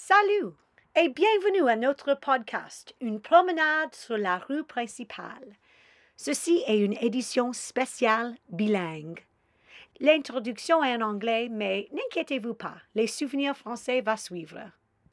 Salut 0.00 0.54
et 0.94 1.08
bienvenue 1.08 1.68
à 1.68 1.74
notre 1.74 2.14
podcast, 2.14 2.94
Une 3.00 3.20
promenade 3.20 3.92
sur 3.92 4.16
la 4.16 4.38
rue 4.38 4.62
principale. 4.62 5.56
Ceci 6.16 6.62
est 6.68 6.78
une 6.78 6.94
édition 6.94 7.52
spéciale 7.52 8.36
bilingue. 8.48 9.26
L'introduction 9.98 10.84
est 10.84 10.94
en 10.94 11.00
anglais, 11.00 11.48
mais 11.50 11.88
n'inquiétez-vous 11.90 12.54
pas, 12.54 12.76
les 12.94 13.08
souvenirs 13.08 13.56
français 13.56 14.00
vont 14.00 14.16
suivre. 14.16 14.60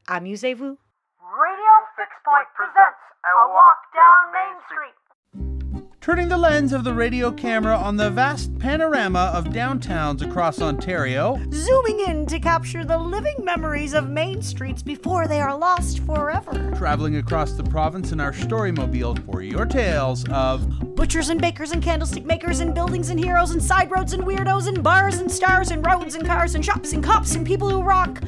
Amusez-vous. 0.07 0.77
Radio 1.19 1.73
Fixed 1.97 2.23
Point 2.23 2.45
presents 2.53 3.01
Walk 3.25 3.79
Down 3.91 4.31
Main 4.31 4.61
Street. 4.67 5.04
Turning 6.05 6.27
the 6.27 6.37
lens 6.37 6.71
of 6.71 6.83
the 6.83 6.93
radio 6.93 7.31
camera 7.31 7.75
on 7.75 7.97
the 7.97 8.11
vast 8.11 8.59
panorama 8.59 9.31
of 9.33 9.45
downtowns 9.45 10.21
across 10.21 10.61
Ontario, 10.61 11.41
Zooming 11.51 11.99
in 12.01 12.27
to 12.27 12.39
capture 12.39 12.85
the 12.85 12.95
living 12.95 13.43
memories 13.43 13.95
of 13.95 14.07
main 14.07 14.39
streets 14.43 14.83
before 14.83 15.27
they 15.27 15.41
are 15.41 15.57
lost 15.57 16.05
forever. 16.05 16.71
traveling 16.77 17.15
across 17.15 17.53
the 17.53 17.63
province 17.63 18.11
in 18.11 18.19
our 18.19 18.33
storymobile 18.33 19.25
for 19.25 19.41
your 19.41 19.65
tales 19.65 20.29
of 20.29 20.95
Butchers 20.95 21.29
and 21.29 21.41
bakers 21.41 21.71
and 21.71 21.81
candlestick 21.81 22.23
makers 22.23 22.59
and 22.59 22.75
buildings 22.75 23.09
and 23.09 23.19
heroes 23.19 23.49
and 23.49 23.63
side 23.63 23.89
roads 23.89 24.13
and 24.13 24.21
weirdos 24.25 24.67
and 24.67 24.83
bars 24.83 25.17
and 25.17 25.31
stars 25.31 25.71
and 25.71 25.83
roads 25.83 26.13
and 26.13 26.23
cars 26.23 26.53
and 26.53 26.63
shops 26.63 26.93
and 26.93 27.03
cops 27.03 27.33
and 27.33 27.47
people 27.47 27.67
who 27.67 27.81
rock. 27.81 28.21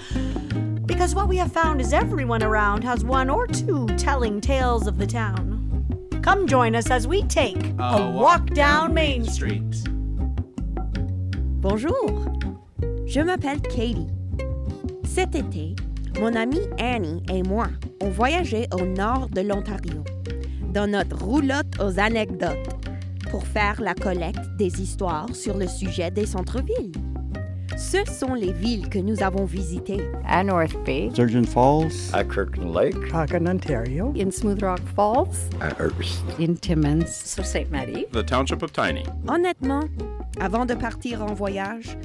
Because 0.88 1.13
what 1.13 1.27
we 1.27 1.38
have 1.38 1.52
found 1.52 1.80
is 1.80 1.94
everyone 1.94 2.41
around 2.41 2.84
has 2.84 3.04
one 3.04 3.30
or 3.30 3.46
two 3.46 3.85
telling 3.98 4.41
tales 4.41 4.88
of 4.88 4.98
the 4.98 5.05
town. 5.05 5.57
Come 6.27 6.45
join 6.45 6.76
us 6.76 6.91
as 6.91 7.08
we 7.08 7.23
take 7.23 7.55
a, 7.80 8.12
walk 8.12 8.48
down 8.48 8.94
Main 8.94 9.23
Street. 9.23 9.63
Bonjour, 11.62 12.26
je 13.05 13.22
m'appelle 13.22 13.62
Katie. 13.62 14.09
Cet 15.05 15.35
été, 15.35 15.73
mon 16.20 16.35
amie 16.35 16.68
Annie 16.80 17.23
et 17.34 17.44
moi, 17.44 17.68
on 18.02 18.09
voyageait 18.09 18.68
au 18.73 18.85
nord 18.85 19.30
de 19.30 19.40
l'Ontario, 19.40 20.04
dans 20.74 20.87
notre 20.87 21.18
roulotte 21.18 21.79
aux 21.79 21.98
anecdotes, 21.98 22.76
pour 23.32 23.48
faire 23.48 23.80
la 23.80 23.93
collecte 23.93 24.54
des 24.57 24.82
histoires 24.82 25.34
sur 25.34 25.57
le 25.57 25.68
sujet 25.70 26.12
des 26.12 26.26
centres-villes. 26.26 27.07
Ce 27.76 27.98
sont 28.12 28.34
les 28.34 28.51
villes 28.54 28.90
que 28.90 28.99
nous 28.99 29.21
avons 29.21 29.46
visitées. 29.46 30.10
à 30.26 30.43
North 30.43 30.76
Bay, 30.85 31.10
Surgeon 31.13 31.43
Falls, 31.43 31.91
at 32.13 32.26
Kirkland 32.26 32.74
Lake, 32.74 32.96
Ontario. 33.13 34.13
in 34.18 34.32
Smooth 34.32 34.62
Rock 34.63 34.79
Falls, 34.96 35.49
at 35.62 35.74
Hearst. 35.79 36.24
in 36.40 36.55
Timmins, 36.55 37.05
sur 37.07 37.46
Sainte-Marie. 37.46 38.05
the 38.13 38.24
township 38.26 38.63
of 38.63 38.71
Tiny. 38.71 39.04
Honnêtement, 39.27 39.84
avant 40.40 40.65
de 40.65 40.74
partir 40.76 41.21
en 41.24 41.34
voyage, 41.34 41.98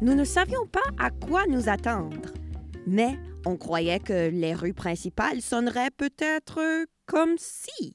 nous 0.00 0.14
ne 0.14 0.24
savions 0.24 0.66
pas 0.70 0.80
à 0.98 1.10
quoi 1.10 1.42
nous 1.48 1.68
attendre. 1.68 2.16
Mais 2.86 3.18
on 3.44 3.56
croyait 3.56 4.00
que 4.00 4.30
les 4.30 4.54
rues 4.54 4.72
principales 4.74 5.40
sonneraient 5.42 5.90
peut-être 5.96 6.58
comme 7.06 7.34
si. 7.38 7.94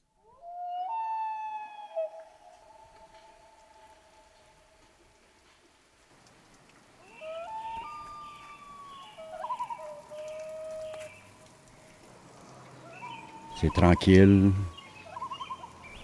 C'est 13.64 13.72
tranquille, 13.72 14.52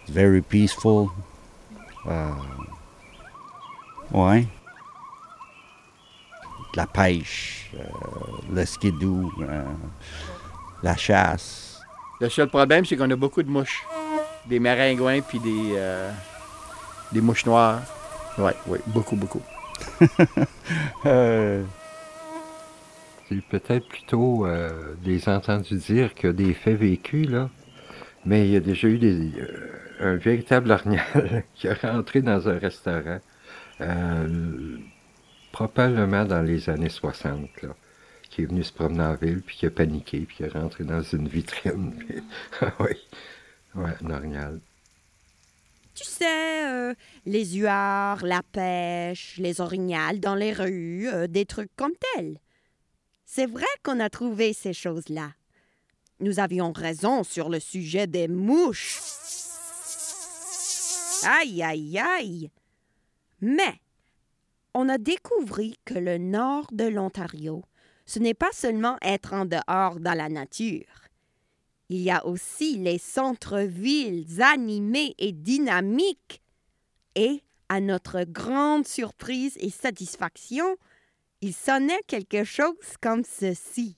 very 0.08 0.40
peaceful. 0.40 1.08
Euh, 2.06 2.30
ouais. 4.12 4.46
De 6.72 6.76
la 6.76 6.86
pêche, 6.86 7.70
euh, 7.74 7.82
le 8.50 8.64
skidoo, 8.64 9.30
euh, 9.42 9.64
la 10.82 10.96
chasse. 10.96 11.82
Le 12.20 12.30
seul 12.30 12.48
problème, 12.48 12.86
c'est 12.86 12.96
qu'on 12.96 13.10
a 13.10 13.16
beaucoup 13.16 13.42
de 13.42 13.50
mouches. 13.50 13.84
Des 14.46 14.58
maringouins 14.58 15.20
puis 15.20 15.38
des, 15.40 15.72
euh, 15.74 16.10
des 17.12 17.20
mouches 17.20 17.44
noires. 17.44 17.80
Oui, 18.38 18.52
oui, 18.68 18.78
beaucoup, 18.86 19.16
beaucoup. 19.16 19.42
Euh, 21.06 21.64
C'est 23.28 23.42
peut-être 23.42 23.88
plutôt 23.88 24.44
euh, 24.46 24.94
des 25.02 25.28
entendus 25.28 25.74
dire 25.74 26.14
que 26.14 26.28
des 26.28 26.52
faits 26.52 26.78
vécus, 26.78 27.28
là. 27.28 27.48
Mais 28.24 28.46
il 28.46 28.52
y 28.52 28.56
a 28.56 28.60
déjà 28.60 28.88
eu 28.88 28.98
euh, 29.02 29.46
un 30.00 30.16
véritable 30.16 30.70
orignal 30.70 31.44
qui 31.54 31.66
est 31.66 31.72
rentré 31.72 32.20
dans 32.20 32.48
un 32.48 32.58
restaurant, 32.58 33.18
euh, 33.80 34.76
probablement 35.52 36.24
dans 36.24 36.42
les 36.42 36.68
années 36.68 36.90
60, 36.90 37.62
là, 37.62 37.74
qui 38.28 38.42
est 38.42 38.46
venu 38.46 38.62
se 38.62 38.72
promener 38.72 39.04
en 39.04 39.14
ville, 39.14 39.40
puis 39.40 39.56
qui 39.56 39.66
a 39.66 39.70
paniqué, 39.70 40.20
puis 40.20 40.36
qui 40.36 40.42
est 40.42 40.52
rentré 40.52 40.84
dans 40.84 41.02
une 41.02 41.28
vitrine. 41.28 41.94
Ah 42.60 42.74
oui, 42.80 42.92
un 43.74 44.10
orignal. 44.10 44.60
Tu 45.94 46.04
sais, 46.04 46.66
euh, 46.66 46.94
les 47.24 47.56
huards, 47.56 48.24
la 48.24 48.42
pêche, 48.42 49.36
les 49.38 49.60
orignales 49.60 50.20
dans 50.20 50.34
les 50.34 50.52
rues, 50.52 51.08
des 51.28 51.46
trucs 51.46 51.74
comme 51.76 51.92
tels. 52.14 52.38
C'est 53.24 53.46
vrai 53.46 53.66
qu'on 53.82 54.00
a 54.00 54.10
trouvé 54.10 54.52
ces 54.52 54.72
choses-là. 54.72 55.30
Nous 56.20 56.38
avions 56.38 56.72
raison 56.72 57.24
sur 57.24 57.48
le 57.48 57.60
sujet 57.60 58.06
des 58.06 58.28
mouches. 58.28 59.00
Aïe, 61.24 61.62
aïe, 61.62 61.98
aïe. 61.98 62.50
Mais 63.40 63.80
on 64.74 64.88
a 64.88 64.98
découvert 64.98 65.74
que 65.84 65.94
le 65.94 66.18
nord 66.18 66.66
de 66.72 66.84
l'Ontario, 66.84 67.64
ce 68.06 68.18
n'est 68.18 68.34
pas 68.34 68.52
seulement 68.52 68.98
être 69.02 69.32
en 69.32 69.46
dehors 69.46 69.98
dans 69.98 70.14
la 70.14 70.28
nature. 70.28 70.84
Il 71.88 72.02
y 72.02 72.10
a 72.10 72.24
aussi 72.26 72.76
les 72.76 72.98
centres-villes 72.98 74.42
animés 74.42 75.14
et 75.18 75.32
dynamiques. 75.32 76.42
Et, 77.16 77.42
à 77.68 77.80
notre 77.80 78.24
grande 78.24 78.86
surprise 78.86 79.56
et 79.58 79.70
satisfaction, 79.70 80.76
il 81.40 81.54
sonnait 81.54 82.02
quelque 82.06 82.44
chose 82.44 82.96
comme 83.00 83.24
ceci. 83.24 83.96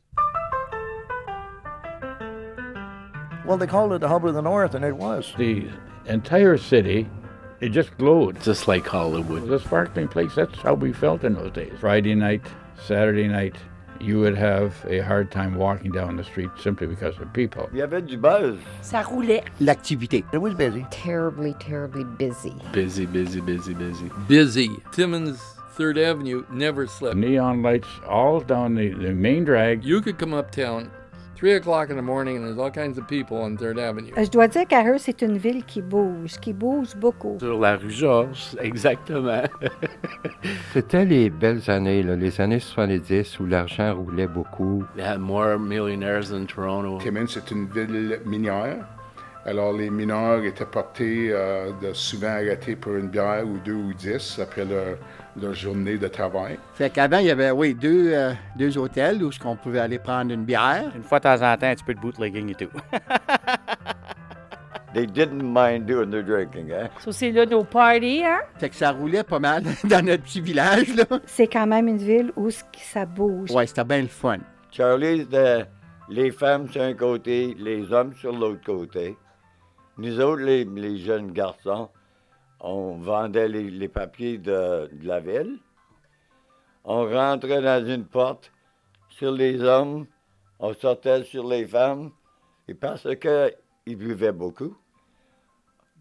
Well, 3.44 3.56
they 3.56 3.66
called 3.66 3.92
it 3.92 4.00
the 4.00 4.08
hub 4.08 4.24
of 4.24 4.34
the 4.34 4.42
North, 4.42 4.74
and 4.74 4.84
it 4.84 4.96
was. 4.96 5.32
The 5.36 5.68
entire 6.06 6.56
city, 6.56 7.08
it 7.60 7.70
just 7.70 7.96
glowed. 7.98 8.40
Just 8.42 8.68
like 8.68 8.84
It 8.86 8.90
Hollywood. 8.90 9.42
was 9.42 9.62
a 9.62 9.64
sparkling 9.64 10.08
place. 10.08 10.34
That's 10.36 10.56
how 10.60 10.74
we 10.74 10.92
felt 10.92 11.24
in 11.24 11.34
those 11.34 11.52
days. 11.52 11.72
Friday 11.80 12.14
night, 12.14 12.42
Saturday 12.86 13.26
night, 13.28 13.56
you 14.00 14.18
would 14.20 14.36
have 14.36 14.74
a 14.88 14.98
hard 15.00 15.30
time 15.30 15.54
walking 15.56 15.90
down 15.92 16.16
the 16.16 16.24
street 16.24 16.50
simply 16.60 16.86
because 16.86 17.18
of 17.20 17.32
people. 17.32 17.68
Il 17.72 17.78
y 17.78 17.82
avait 17.82 18.06
du 18.06 18.16
buzz. 18.16 18.58
Ça 18.82 19.02
roulait. 19.04 19.44
L'activité. 19.60 20.24
It 20.32 20.38
was 20.38 20.54
busy. 20.54 20.84
Terribly, 20.90 21.54
terribly 21.60 22.04
busy. 22.04 22.54
Busy, 22.72 23.06
busy, 23.06 23.40
busy, 23.40 23.74
busy. 23.74 24.10
busy. 24.28 24.70
Timmins 24.92 25.40
Third 25.76 25.98
Avenue 25.98 26.44
never 26.50 26.86
slept. 26.86 27.16
Neon 27.16 27.62
lights 27.62 27.88
all 28.08 28.40
down 28.40 28.74
the, 28.74 28.90
the 28.92 29.12
main 29.12 29.44
drag. 29.44 29.84
You 29.84 30.00
could 30.00 30.18
come 30.18 30.34
uptown 30.34 30.90
three 31.42 31.56
o'clock 31.56 31.90
in 31.90 31.96
the 31.96 32.02
morning 32.02 32.36
and 32.36 32.46
there's 32.46 32.56
all 32.56 32.70
kinds 32.70 32.96
of 32.98 33.08
people 33.08 33.36
on 33.36 33.56
Third 33.56 33.76
Avenue. 33.76 34.12
Je 34.16 34.30
dois 34.30 34.46
dire 34.46 34.64
qu'Arhus, 34.68 35.00
c'est 35.00 35.22
une 35.22 35.38
ville 35.38 35.64
qui 35.64 35.82
bouge, 35.82 36.38
qui 36.40 36.52
bouge 36.52 36.94
beaucoup. 36.94 37.36
Sur 37.40 37.58
la 37.58 37.76
rue 37.76 37.90
Georges, 37.90 38.56
exactement. 38.60 39.42
C'était 40.72 41.04
les 41.04 41.30
belles 41.30 41.68
années, 41.68 42.04
là, 42.04 42.14
les 42.14 42.40
années 42.40 42.60
70 42.60 43.40
où 43.40 43.46
l'argent 43.46 43.92
roulait 43.92 44.28
beaucoup. 44.28 44.84
They 44.94 45.04
had 45.04 45.18
more 45.18 45.58
millionaires 45.58 46.28
than 46.30 46.46
Toronto. 46.46 46.98
Timmins, 46.98 47.26
c'est 47.26 47.50
une 47.50 47.66
ville 47.66 48.20
minière. 48.24 48.86
Alors, 49.44 49.72
les 49.72 49.90
mineurs 49.90 50.44
étaient 50.44 50.64
portés 50.64 51.30
euh, 51.32 51.72
de 51.82 51.92
souvent 51.92 52.28
arrêtés 52.28 52.76
pour 52.76 52.94
une 52.94 53.08
bière 53.08 53.44
ou 53.44 53.58
deux 53.58 53.72
ou 53.72 53.92
dix 53.92 54.38
après 54.40 54.64
leur, 54.64 54.96
leur 55.40 55.52
journée 55.52 55.98
de 55.98 56.06
travail. 56.06 56.58
Fait 56.74 56.90
qu'avant, 56.90 57.18
il 57.18 57.26
y 57.26 57.30
avait, 57.30 57.50
oui, 57.50 57.74
deux, 57.74 58.12
euh, 58.12 58.32
deux 58.56 58.78
hôtels 58.78 59.20
où 59.22 59.30
on 59.44 59.56
pouvait 59.56 59.80
aller 59.80 59.98
prendre 59.98 60.32
une 60.32 60.44
bière. 60.44 60.92
Une 60.94 61.02
fois 61.02 61.18
de 61.18 61.24
temps 61.24 61.34
en 61.34 61.56
temps, 61.56 61.66
un 61.66 61.74
petit 61.74 61.82
peu 61.82 61.94
de 61.94 62.00
bootlegging 62.00 62.50
et 62.50 62.54
tout. 62.54 62.70
They 64.94 65.06
didn't 65.06 65.42
mind 65.42 65.86
doing 65.86 66.10
their 66.10 66.22
drinking, 66.22 66.70
hein? 66.70 66.90
So, 67.00 67.12
c'est 67.12 67.32
là 67.32 67.46
nos 67.46 67.64
parties, 67.64 68.22
hein? 68.24 68.40
Fait 68.58 68.68
que 68.68 68.76
ça 68.76 68.92
roulait 68.92 69.24
pas 69.24 69.38
mal 69.38 69.64
dans 69.84 70.04
notre 70.04 70.22
petit 70.22 70.42
village, 70.42 70.94
là. 70.94 71.04
C'est 71.24 71.46
quand 71.46 71.66
même 71.66 71.88
une 71.88 71.96
ville 71.96 72.30
où 72.36 72.50
ça 72.50 73.06
bouge. 73.06 73.50
Ouais, 73.50 73.66
c'était 73.66 73.84
bien 73.84 74.02
le 74.02 74.08
fun. 74.08 74.36
Charlie, 74.70 75.22
c'était 75.22 75.64
les 76.10 76.30
femmes 76.30 76.68
sur 76.68 76.82
un 76.82 76.92
côté, 76.92 77.56
les 77.58 77.90
hommes 77.90 78.12
sur 78.12 78.32
l'autre 78.32 78.62
côté. 78.64 79.16
Nous 80.02 80.18
autres, 80.18 80.42
les, 80.42 80.64
les 80.64 80.98
jeunes 80.98 81.30
garçons, 81.30 81.88
on 82.58 82.96
vendait 82.96 83.46
les, 83.46 83.70
les 83.70 83.86
papiers 83.86 84.36
de, 84.36 84.90
de 84.92 85.06
la 85.06 85.20
ville. 85.20 85.60
On 86.82 87.08
rentrait 87.08 87.62
dans 87.62 87.86
une 87.86 88.04
porte 88.04 88.50
sur 89.10 89.30
les 89.30 89.62
hommes, 89.62 90.08
on 90.58 90.74
sortait 90.74 91.22
sur 91.22 91.46
les 91.46 91.64
femmes. 91.64 92.10
Et 92.66 92.74
parce 92.74 93.06
qu'ils 93.14 93.96
buvaient 93.96 94.32
beaucoup, 94.32 94.76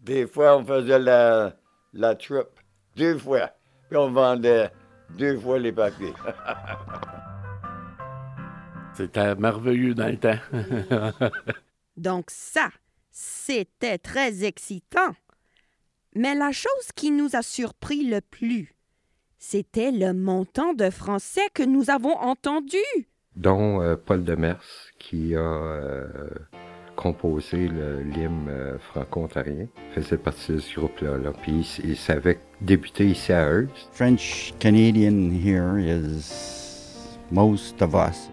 des 0.02 0.26
fois, 0.26 0.56
on 0.56 0.64
faisait 0.64 0.98
la, 0.98 1.54
la 1.92 2.16
troupe 2.16 2.58
deux 2.96 3.18
fois. 3.18 3.50
Puis 3.88 3.96
on 3.96 4.10
vendait 4.10 4.72
deux 5.10 5.38
fois 5.38 5.60
les 5.60 5.70
papiers. 5.70 6.14
C'était 8.94 9.36
merveilleux 9.36 9.94
dans 9.94 10.08
le 10.08 10.18
temps. 10.18 10.40
Donc 11.96 12.30
ça, 12.30 12.70
c'était 13.12 13.98
très 13.98 14.44
excitant. 14.44 15.14
Mais 16.14 16.34
la 16.34 16.50
chose 16.50 16.92
qui 16.96 17.10
nous 17.10 17.36
a 17.36 17.42
surpris 17.42 18.04
le 18.04 18.20
plus, 18.20 18.74
c'était 19.38 19.92
le 19.92 20.12
montant 20.12 20.74
de 20.74 20.90
français 20.90 21.48
que 21.54 21.62
nous 21.62 21.90
avons 21.90 22.16
entendu. 22.16 22.76
Dont 23.36 23.80
euh, 23.80 23.96
Paul 23.96 24.24
Demers, 24.24 24.62
qui 24.98 25.34
a 25.34 25.40
euh, 25.40 26.08
composé 26.96 27.68
le 27.68 28.02
l'hymne 28.02 28.48
euh, 28.48 28.78
franco-ontarien, 28.78 29.68
faisait 29.94 30.18
partie 30.18 30.52
de 30.52 30.58
ce 30.58 30.74
groupe-là. 30.78 31.16
Là. 31.16 31.32
Puis 31.32 31.52
il, 31.82 31.90
il 31.90 31.96
savait 31.96 32.40
débuter 32.60 33.06
ici 33.06 33.32
à 33.32 33.46
Hearst. 33.46 33.88
French 33.92 34.52
Canadian 34.58 35.30
here 35.30 35.78
is 35.78 37.18
most 37.30 37.80
of 37.80 37.94
us. 37.94 38.31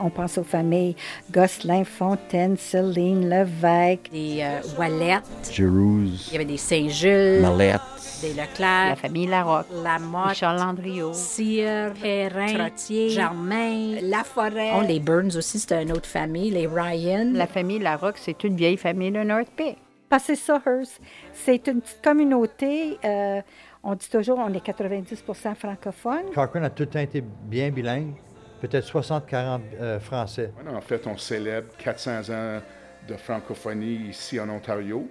On 0.00 0.10
pense 0.10 0.38
aux 0.38 0.44
familles 0.44 0.94
Gosselin, 1.30 1.84
Fontaine, 1.84 2.56
Céline, 2.56 3.28
Levesque. 3.28 4.10
Des 4.12 4.40
euh, 4.42 4.60
Wallettes. 4.78 5.52
Il 5.58 6.32
y 6.32 6.34
avait 6.36 6.44
des 6.44 6.56
Saint-Jules. 6.56 7.40
Mallette. 7.42 7.80
Des 8.22 8.30
Leclerc. 8.30 8.88
La 8.90 8.96
famille 8.96 9.26
Larocque. 9.26 9.66
Lamotte. 9.82 10.34
Charles 10.34 10.58
Landriot. 10.58 11.12
Cyr, 11.12 11.92
Perrin, 12.00 12.54
Trottier. 12.54 13.10
Germain, 13.10 13.96
Laforêt. 14.02 14.72
Oh, 14.76 14.82
les 14.86 15.00
Burns 15.00 15.36
aussi, 15.36 15.58
c'était 15.58 15.82
une 15.82 15.92
autre 15.92 16.06
famille. 16.08 16.50
Les 16.50 16.66
Ryan. 16.66 17.30
La 17.34 17.46
famille 17.46 17.78
Larocque, 17.78 18.18
c'est 18.18 18.42
une 18.44 18.56
vieille 18.56 18.76
famille 18.76 19.10
de 19.12 19.22
North 19.22 19.48
Bay. 19.56 19.76
Parce 20.08 20.26
que 20.26 20.34
c'est 20.34 20.42
ça, 20.42 20.60
Hearst. 20.66 21.00
C'est 21.32 21.66
une 21.68 21.80
petite 21.80 22.02
communauté. 22.02 22.98
euh, 23.04 23.40
on 23.84 23.94
dit 23.94 24.08
toujours 24.10 24.38
on 24.38 24.52
est 24.52 24.64
90% 24.66 25.54
francophone. 25.54 26.24
Cochrane 26.34 26.64
a 26.64 26.70
tout 26.70 26.82
le 26.82 26.88
temps 26.88 26.98
été 26.98 27.22
bien 27.22 27.70
bilingue, 27.70 28.14
peut-être 28.60 28.86
60-40 28.86 29.60
euh, 29.80 30.00
français. 30.00 30.52
Voilà, 30.60 30.76
En 30.76 30.80
fait, 30.80 31.06
on 31.06 31.16
célèbre 31.16 31.68
400 31.78 32.30
ans 32.30 32.60
de 33.08 33.16
francophonie 33.16 34.08
ici 34.10 34.38
en 34.38 34.48
Ontario. 34.48 35.08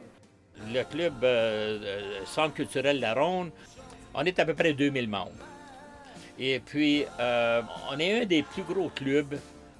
Le 0.74 0.84
club 0.84 1.24
euh, 1.24 1.80
euh, 1.84 2.26
Centre 2.26 2.54
culturel 2.54 3.00
La 3.00 3.14
Ronde, 3.14 3.52
on 4.14 4.22
est 4.24 4.40
à 4.40 4.46
peu 4.46 4.54
près 4.54 4.74
2000 4.74 5.08
membres. 5.10 5.32
Et 6.40 6.60
puis, 6.60 7.06
euh, 7.20 7.62
on 7.92 8.00
est 8.00 8.22
un 8.22 8.26
des 8.26 8.44
plus 8.44 8.64
gros 8.64 8.90
clubs 8.90 9.38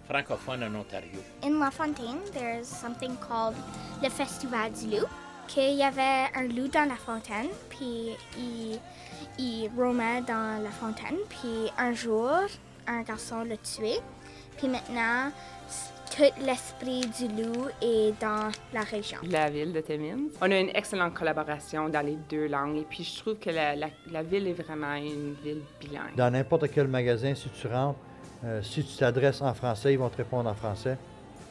francophones 0.08 0.64
en 0.64 0.74
Ontario. 0.80 1.20
In 1.44 1.60
La 1.60 1.72
Fontaine, 1.72 2.20
there's 2.34 2.68
something 2.68 3.16
called 3.18 3.56
le 4.02 4.10
Festival 4.10 4.72
du 4.72 4.98
loup. 4.98 5.08
Qu'il 5.48 5.76
y 5.76 5.84
avait 5.84 6.28
un 6.36 6.48
loup 6.48 6.68
dans 6.68 6.90
la 6.90 6.96
fontaine, 6.98 7.48
puis 7.70 8.10
il, 8.38 8.80
il 9.40 9.70
roamait 9.78 10.22
dans 10.28 10.62
la 10.62 10.70
fontaine, 10.72 11.16
puis 11.30 11.72
un 11.78 11.94
jour, 11.94 12.34
un 12.88 13.02
garçon 13.02 13.44
l'a 13.44 13.58
tué. 13.58 13.94
Puis 14.58 14.68
maintenant, 14.68 15.32
tout 16.16 16.24
l'esprit 16.46 17.02
du 17.02 17.28
loup 17.28 17.66
est 17.82 18.20
dans 18.20 18.50
la 18.74 18.82
région. 18.82 19.20
la 19.30 19.50
ville 19.50 19.72
de 19.74 19.82
Timmins. 19.82 20.30
On 20.42 20.50
a 20.52 20.60
une 20.60 20.70
excellente 20.74 21.14
collaboration 21.14 21.90
dans 21.90 22.06
les 22.06 22.18
deux 22.30 22.48
langues 22.48 22.78
et 22.78 22.86
puis 22.90 23.04
je 23.04 23.20
trouve 23.20 23.36
que 23.36 23.50
la, 23.50 23.76
la- 23.76 23.90
la 24.12 24.24
ville 24.24 24.48
est 24.48 24.54
vraiment 24.54 24.94
une 24.96 25.36
ville 25.44 25.62
bilingue. 25.80 26.16
Dans 26.16 26.32
n'importe 26.32 26.70
quel 26.72 26.88
magasin, 26.88 27.36
si 27.36 27.50
tu 27.50 27.68
rentres, 27.68 28.00
euh, 28.46 28.62
si 28.64 28.84
tu 28.84 28.96
t'adresses 28.98 29.42
en 29.42 29.54
français, 29.54 29.94
ils 29.94 30.00
vont 30.00 30.10
te 30.10 30.18
répondre 30.18 30.50
en 30.50 30.54
français 30.56 30.98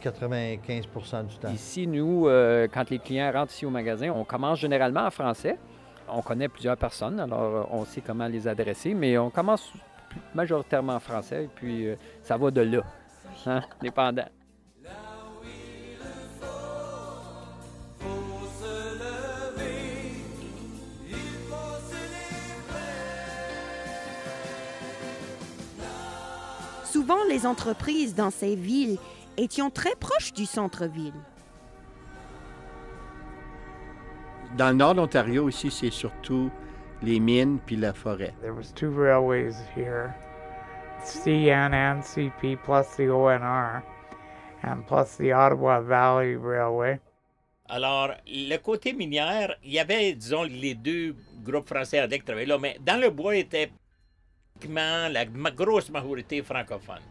95% 0.03 1.27
du 1.27 1.37
temps. 1.37 1.50
Ici, 1.53 1.87
nous, 1.87 2.27
euh, 2.29 2.69
quand 2.73 2.88
les 2.91 2.99
clients 2.99 3.31
rentrent 3.33 3.53
ici 3.53 3.67
au 3.67 3.71
magasin, 3.71 4.11
on 4.15 4.25
commence 4.25 4.59
généralement 4.61 5.05
en 5.06 5.11
français. 5.11 5.56
On 6.09 6.23
connaît 6.23 6.49
plusieurs 6.49 6.77
personnes, 6.77 7.19
alors 7.19 7.43
euh, 7.43 7.62
on 7.71 7.85
sait 7.85 8.00
comment 8.00 8.27
les 8.29 8.47
adresser, 8.47 8.94
mais 8.94 9.19
on 9.19 9.31
commence 9.31 9.73
majoritairement 10.34 10.94
en 10.94 11.00
français 11.00 11.44
et 11.44 11.50
puis 11.54 11.86
euh, 11.86 11.96
ça 12.22 12.36
va 12.36 12.50
de 12.50 12.60
là, 12.62 12.82
hein, 13.46 13.62
dépendant. 13.80 14.28
Souvent, 26.84 27.22
les 27.28 27.44
entreprises 27.46 28.14
dans 28.14 28.30
ces 28.30 28.56
villes 28.56 28.96
étaient 29.36 29.68
très 29.70 29.94
proches 29.96 30.32
du 30.32 30.46
centre-ville. 30.46 31.12
Dans 34.56 34.70
le 34.70 34.76
nord 34.76 34.94
de 34.94 35.00
l'Ontario, 35.00 35.48
ici, 35.50 35.70
c'est 35.70 35.90
surtout 35.90 36.50
les 37.02 37.20
mines 37.20 37.58
puis 37.64 37.76
la 37.76 37.93
forêt. 37.93 38.32
There 38.40 38.54
was 38.54 38.72
two 38.75 38.90
railways 38.90 39.56
here, 39.75 40.14
CN 41.04 41.72
and 41.75 42.02
CP 42.02 42.56
plus 42.64 42.96
the 42.96 43.08
ONR, 43.08 43.82
and 44.62 44.87
plus 44.87 45.16
the 45.16 45.32
Ottawa 45.32 45.81
Valley 45.81 46.37
Railway. 46.37 47.00
Alors, 47.69 48.12
le 48.26 48.56
côté 48.58 48.93
minière, 48.93 49.56
il 49.64 49.72
y 49.72 49.78
avait, 49.81 50.12
disons, 50.12 50.44
les 50.44 50.75
deux 50.75 51.16
groupes 51.43 51.66
français 51.66 51.98
avec 51.98 52.20
qui 52.20 52.26
travaillaient 52.26 52.46
là, 52.46 52.58
mais 52.58 52.76
dans 52.81 53.00
le 53.00 53.10
bois 53.10 53.37
était 53.37 53.70
pratiquement 54.54 55.08
la 55.08 55.25
grosse 55.25 55.90
majorité 55.90 56.42
francophone. 56.42 57.02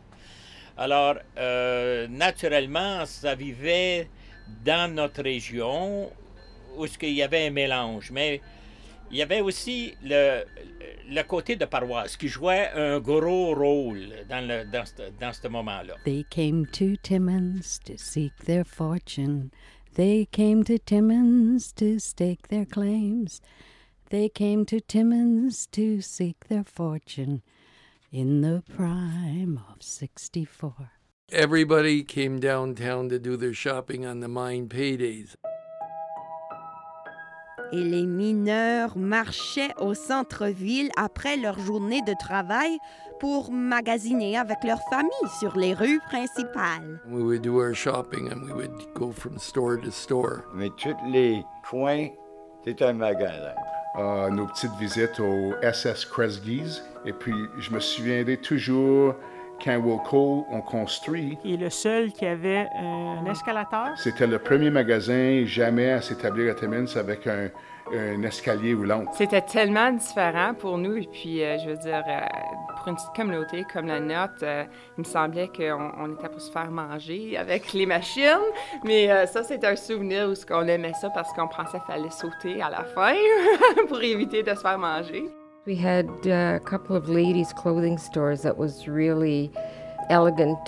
Alors, 0.78 1.16
euh, 1.38 2.08
naturellement, 2.08 3.06
ça 3.06 3.36
vivait 3.36 4.10
dans 4.64 4.94
notre 4.94 5.24
région 5.24 6.12
où 6.78 6.88
ce 6.88 6.98
qu'il 6.98 7.14
y 7.14 7.24
avait 7.24 7.48
un 7.48 7.52
mélange, 7.52 8.12
mais 8.12 8.42
il 9.12 9.18
y 9.18 9.22
avait 9.22 9.42
aussi 9.42 9.96
le, 10.04 10.44
le 11.10 11.22
côté 11.24 11.56
de 11.56 11.66
paroisse 11.66 12.18
qui 12.18 12.28
jouait 12.28 12.70
un 12.76 13.00
gros 13.00 13.54
rôle 13.54 14.10
dans, 14.30 14.46
le, 14.46 14.66
dans, 14.66 14.86
ce, 14.86 15.12
dans 15.20 15.34
ce 15.34 15.48
moment-là. 15.48 15.96
They 16.04 16.26
came 16.30 16.66
to 16.74 16.96
Timmins 17.02 17.80
to 17.86 17.98
seek 17.98 18.34
their 18.46 18.66
fortune. 18.66 19.52
They 19.96 20.28
came 20.32 20.64
to 20.66 20.78
Timmins 20.78 21.72
to 21.74 22.00
stake 22.00 22.50
their 22.50 22.66
claims. 22.66 23.42
They 24.10 24.30
came 24.30 24.66
to 24.66 24.80
Timmins 24.80 25.68
to 25.72 26.02
seek 26.02 26.48
their 26.48 26.64
fortune 26.64 27.42
in 28.12 28.42
the 28.42 28.64
prime 28.76 29.60
of 29.70 29.82
64. 29.82 30.92
Everybody 31.32 32.04
came 32.04 32.40
downtown 32.40 33.10
to 33.10 33.20
do 33.20 33.36
their 33.36 33.54
shopping 33.54 34.06
on 34.06 34.20
the 34.20 34.28
mine 34.28 34.68
paydays. 34.68 35.36
Et 37.76 37.84
les 37.84 38.06
mineurs 38.06 38.98
marchaient 38.98 39.74
au 39.82 39.94
centre-ville 39.94 40.90
après 40.96 41.36
leur 41.36 41.60
journée 41.60 42.02
de 42.04 42.14
travail 42.18 42.78
pour 43.20 43.52
magasiner 43.52 44.38
avec 44.38 44.64
leur 44.64 44.80
famille 44.90 45.12
sur 45.40 45.58
les 45.58 45.74
rues 45.74 46.00
principales. 46.08 47.02
We 47.10 47.22
would 47.22 47.42
do 47.42 47.60
our 47.60 47.74
shopping 47.74 48.32
and 48.32 48.46
we 48.46 48.54
would 48.54 48.72
go 48.94 49.12
from 49.12 49.38
store 49.38 49.78
to 49.82 49.92
store. 49.92 50.44
Mais 50.54 50.70
tous 50.78 50.96
les 51.12 51.44
coins, 51.70 52.08
c'est 52.64 52.82
un 52.82 52.94
magasin. 52.94 53.56
Euh, 53.98 54.30
nos 54.30 54.46
petites 54.48 54.76
visites 54.80 55.20
au 55.20 55.54
SS 55.62 56.06
Kresge's. 56.06 56.82
Et 57.06 57.12
puis, 57.12 57.36
je 57.60 57.72
me 57.72 57.82
souviendrai 57.82 58.38
toujours 58.38 59.16
quand 59.64 59.78
Wilco 59.78 60.46
ont 60.50 60.62
construit. 60.62 61.38
qui 61.42 61.54
est 61.54 61.58
le 61.58 61.70
seul 61.70 62.12
qui 62.12 62.26
avait 62.26 62.68
euh, 62.82 63.20
un 63.22 63.26
escalateur. 63.26 63.90
C'était 63.98 64.28
le 64.28 64.40
premier 64.40 64.70
magasin 64.70 65.44
jamais 65.46 65.92
à 65.92 66.02
s'établir 66.02 66.52
à 66.52 66.56
Timmins 66.56 66.96
avec 66.96 67.28
un, 67.28 67.50
un 67.94 68.24
escalier 68.24 68.74
roulant. 68.74 69.06
C'était 69.14 69.42
tellement 69.42 69.92
différent 69.92 70.54
pour 70.54 70.78
nous 70.78 70.98
et 70.98 71.10
puis 71.12 71.44
euh, 71.44 71.58
je 71.60 71.70
veux 71.70 71.78
dire 71.78 72.04
euh, 72.08 72.20
pour 72.78 72.88
une 72.88 72.96
petite 72.96 73.16
communauté 73.16 73.66
comme 73.72 73.88
la 73.88 74.00
nôtre, 74.00 74.44
euh, 74.44 74.64
il 74.98 75.02
me 75.02 75.06
semblait 75.06 75.48
qu'on 75.48 75.92
on 75.98 76.14
était 76.14 76.30
pour 76.30 76.42
se 76.42 76.52
faire 76.52 76.70
manger 76.72 77.38
avec 77.38 77.74
les 77.74 77.86
machines, 77.86 78.38
mais 78.84 79.12
euh, 79.12 79.26
ça 79.26 79.44
c'est 79.44 79.64
un 79.64 79.76
souvenir 79.76 80.30
où 80.30 80.36
ce 80.36 80.46
qu'on 80.46 80.68
aimait 80.68 80.94
ça 81.00 81.10
parce 81.10 81.32
qu'on 81.34 81.48
pensait 81.48 81.80
qu'il 81.80 81.94
fallait 81.94 82.10
sauter 82.12 82.62
à 82.62 82.70
la 82.70 82.84
fin 82.84 83.16
pour 83.88 84.02
éviter 84.02 84.44
de 84.44 84.54
se 84.54 84.62
faire 84.62 84.78
manger. 84.78 85.26
We 85.66 85.76
had 85.76 86.08
uh, 86.28 86.54
a 86.56 86.60
couple 86.64 86.96
of 86.96 87.10
ladies' 87.10 87.52
clothing 87.52 87.98
stores 87.98 88.44
that 88.44 88.56
was 88.56 88.88
really 88.88 89.52
elegant. 90.12 90.60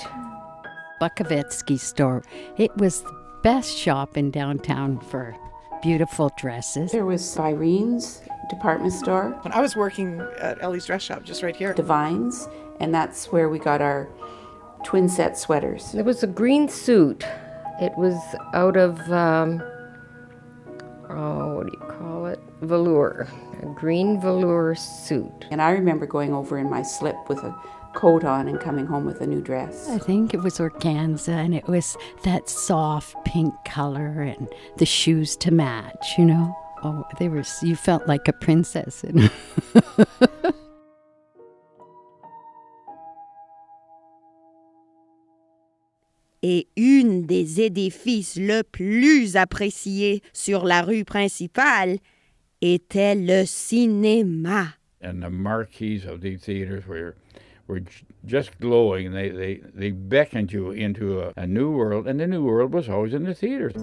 Bukovetsky 0.99 1.79
store. 1.79 2.23
It 2.57 2.75
was 2.77 3.03
the 3.03 3.15
best 3.43 3.77
shop 3.77 4.17
in 4.17 4.31
downtown 4.31 4.99
for 4.99 5.37
beautiful 5.83 6.31
dresses. 6.39 6.91
There 6.91 7.05
was 7.05 7.37
Irene's 7.37 8.23
department 8.49 8.93
store. 8.93 9.37
When 9.43 9.53
I 9.53 9.61
was 9.61 9.75
working 9.75 10.19
at 10.39 10.57
Ellie's 10.63 10.87
Dress 10.87 11.03
Shop 11.03 11.23
just 11.23 11.43
right 11.43 11.55
here. 11.55 11.75
Divines, 11.75 12.49
and 12.79 12.91
that's 12.91 13.31
where 13.31 13.49
we 13.49 13.59
got 13.59 13.79
our 13.79 14.09
twin 14.83 15.07
set 15.07 15.37
sweaters. 15.37 15.91
There 15.91 16.03
was 16.03 16.23
a 16.23 16.27
green 16.27 16.67
suit. 16.67 17.23
It 17.79 17.95
was 17.95 18.17
out 18.55 18.75
of, 18.75 18.99
um, 19.11 19.61
oh, 21.11 21.57
what 21.57 21.67
do 21.67 21.73
you 21.73 21.85
call 21.87 22.25
it? 22.25 22.39
Velour 22.61 23.27
a 23.61 23.65
green 23.67 24.19
velour 24.19 24.75
suit. 24.75 25.47
And 25.51 25.61
I 25.61 25.71
remember 25.71 26.05
going 26.05 26.33
over 26.33 26.57
in 26.57 26.69
my 26.69 26.81
slip 26.81 27.15
with 27.27 27.39
a 27.39 27.55
coat 27.93 28.23
on 28.23 28.47
and 28.47 28.59
coming 28.59 28.85
home 28.85 29.05
with 29.05 29.21
a 29.21 29.27
new 29.27 29.41
dress. 29.41 29.89
I 29.89 29.97
think 29.97 30.33
it 30.33 30.43
was 30.43 30.59
organza 30.59 31.29
and 31.29 31.55
it 31.55 31.67
was 31.67 31.97
that 32.23 32.47
soft 32.47 33.15
pink 33.25 33.53
color 33.65 34.21
and 34.21 34.47
the 34.77 34.85
shoes 34.85 35.35
to 35.37 35.51
match, 35.51 36.13
you 36.17 36.25
know. 36.25 36.55
Oh, 36.83 37.03
they 37.17 37.27
were 37.27 37.43
you 37.63 37.75
felt 37.75 38.07
like 38.07 38.27
a 38.27 38.33
princess. 38.33 39.03
Et 46.43 46.67
une 46.77 47.25
des 47.25 47.61
édifices 47.61 48.35
le 48.35 48.61
plus 48.61 49.35
apprécié 49.35 50.21
sur 50.33 50.65
la 50.65 50.83
rue 50.83 51.03
principale 51.03 51.97
était 52.61 53.15
le 53.15 53.45
cinéma. 53.45 54.73
And 55.01 55.21
the 55.21 55.29
marquees 55.29 56.05
of 56.05 56.21
these 56.21 56.41
theaters 56.41 56.87
were 56.87 57.15
were 57.67 57.81
just 58.25 58.59
glowing. 58.59 59.11
They 59.11 59.29
they 59.29 59.61
they 59.73 59.91
beckoned 59.91 60.51
you 60.51 60.71
into 60.71 61.21
a, 61.21 61.33
a 61.35 61.45
new 61.45 61.71
world, 61.71 62.07
and 62.07 62.19
the 62.19 62.27
new 62.27 62.43
world 62.43 62.73
was 62.73 62.89
always 62.89 63.13
in 63.13 63.23
the 63.23 63.35
theaters. 63.35 63.73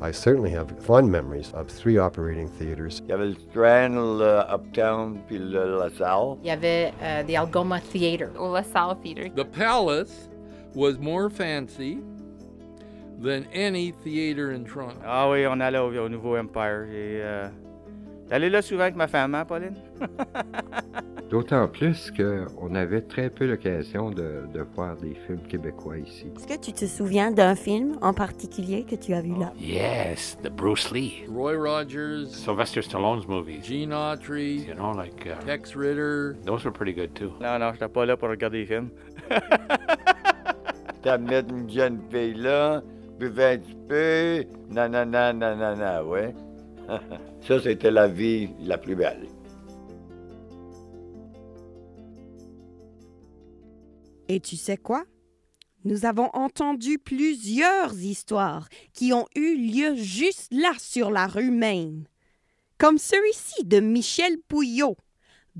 I 0.00 0.10
certainly 0.10 0.50
have 0.50 0.68
fond 0.80 1.12
memories 1.12 1.52
of 1.52 1.68
three 1.68 1.96
operating 1.96 2.48
theaters. 2.48 3.02
Il 3.04 3.10
y 3.10 3.14
avait 3.14 3.28
le 3.28 3.36
Strand, 3.50 4.18
le 4.18 4.44
Uptown, 4.48 5.22
puis 5.28 5.36
uh, 5.36 5.38
le 5.38 5.78
La 5.78 5.90
Salle. 5.90 6.38
Il 6.42 6.48
y 6.48 6.50
avait 6.50 6.92
euh, 7.00 7.22
the 7.22 7.36
Algoma 7.36 7.80
Theater. 7.80 8.30
Au 8.36 8.52
La 8.52 8.62
Salle 8.62 8.96
Theater. 9.00 9.28
The 9.28 9.44
Palace 9.44 10.28
was 10.74 10.98
more 10.98 11.30
fancy 11.30 12.00
than 13.22 13.44
any 13.54 13.92
theater 14.04 14.50
in 14.52 14.64
Toronto. 14.64 14.96
Ah 15.04 15.30
oui, 15.30 15.46
on 15.46 15.60
allait 15.60 15.78
au, 15.78 15.92
au 15.94 16.08
nouveau 16.08 16.36
Empire. 16.36 16.84
Et, 16.90 17.20
euh, 17.22 17.48
T'allais 18.28 18.48
là 18.50 18.62
souvent 18.62 18.82
avec 18.84 18.96
ma 18.96 19.08
femme, 19.08 19.34
hein, 19.34 19.44
Pauline? 19.44 19.74
D'autant 21.30 21.66
plus 21.68 22.10
qu'on 22.10 22.74
avait 22.74 23.02
très 23.02 23.28
peu 23.30 23.46
l'occasion 23.46 24.10
de, 24.10 24.42
de 24.52 24.60
voir 24.74 24.96
des 24.96 25.14
films 25.26 25.42
québécois 25.48 25.98
ici. 25.98 26.26
Est-ce 26.36 26.46
que 26.46 26.58
tu 26.60 26.72
te 26.72 26.84
souviens 26.86 27.30
d'un 27.30 27.54
film 27.54 27.98
en 28.02 28.12
particulier 28.14 28.84
que 28.84 28.94
tu 28.96 29.12
as 29.14 29.20
vu 29.22 29.34
là? 29.38 29.52
Yes, 29.58 30.38
the 30.42 30.50
Bruce 30.50 30.90
Lee. 30.92 31.24
Roy 31.28 31.56
Rogers, 31.56 32.26
Sylvester 32.28 32.80
Stallone's 32.82 33.26
movies. 33.26 33.62
Gene 33.66 33.92
Autry, 33.92 34.66
You 34.66 34.74
know, 34.74 34.92
like 34.92 35.26
uh, 35.26 35.42
Tex 35.46 35.74
Ritter. 35.74 36.34
those 36.44 36.64
were 36.64 36.72
pretty 36.72 36.92
good 36.94 37.14
too. 37.14 37.32
Non, 37.40 37.58
non, 37.58 37.72
j'étais 37.72 37.88
pas 37.88 38.04
là 38.06 38.16
pour 38.16 38.28
regarder 38.30 38.58
les 38.60 38.66
films. 38.66 38.90
T'amenais 41.02 41.40
une 41.50 41.68
jeune 41.68 42.00
fille 42.10 42.34
là, 42.34 42.82
buvais 43.28 43.60
un 43.90 44.88
nanana, 44.88 45.32
nanana, 45.32 46.04
ouais. 46.04 46.34
Ça, 47.46 47.60
c'était 47.62 47.90
la 47.90 48.08
vie 48.08 48.50
la 48.60 48.78
plus 48.78 48.96
belle. 48.96 49.28
Et 54.28 54.40
tu 54.40 54.56
sais 54.56 54.76
quoi? 54.76 55.04
Nous 55.84 56.06
avons 56.06 56.30
entendu 56.32 56.98
plusieurs 56.98 57.98
histoires 57.98 58.68
qui 58.92 59.12
ont 59.12 59.26
eu 59.36 59.56
lieu 59.56 59.94
juste 59.96 60.48
là 60.52 60.72
sur 60.78 61.10
la 61.10 61.26
rue 61.26 61.50
même. 61.50 62.04
Comme 62.78 62.98
celui-ci 62.98 63.64
de 63.64 63.80
Michel 63.80 64.38
Pouillot, 64.48 64.96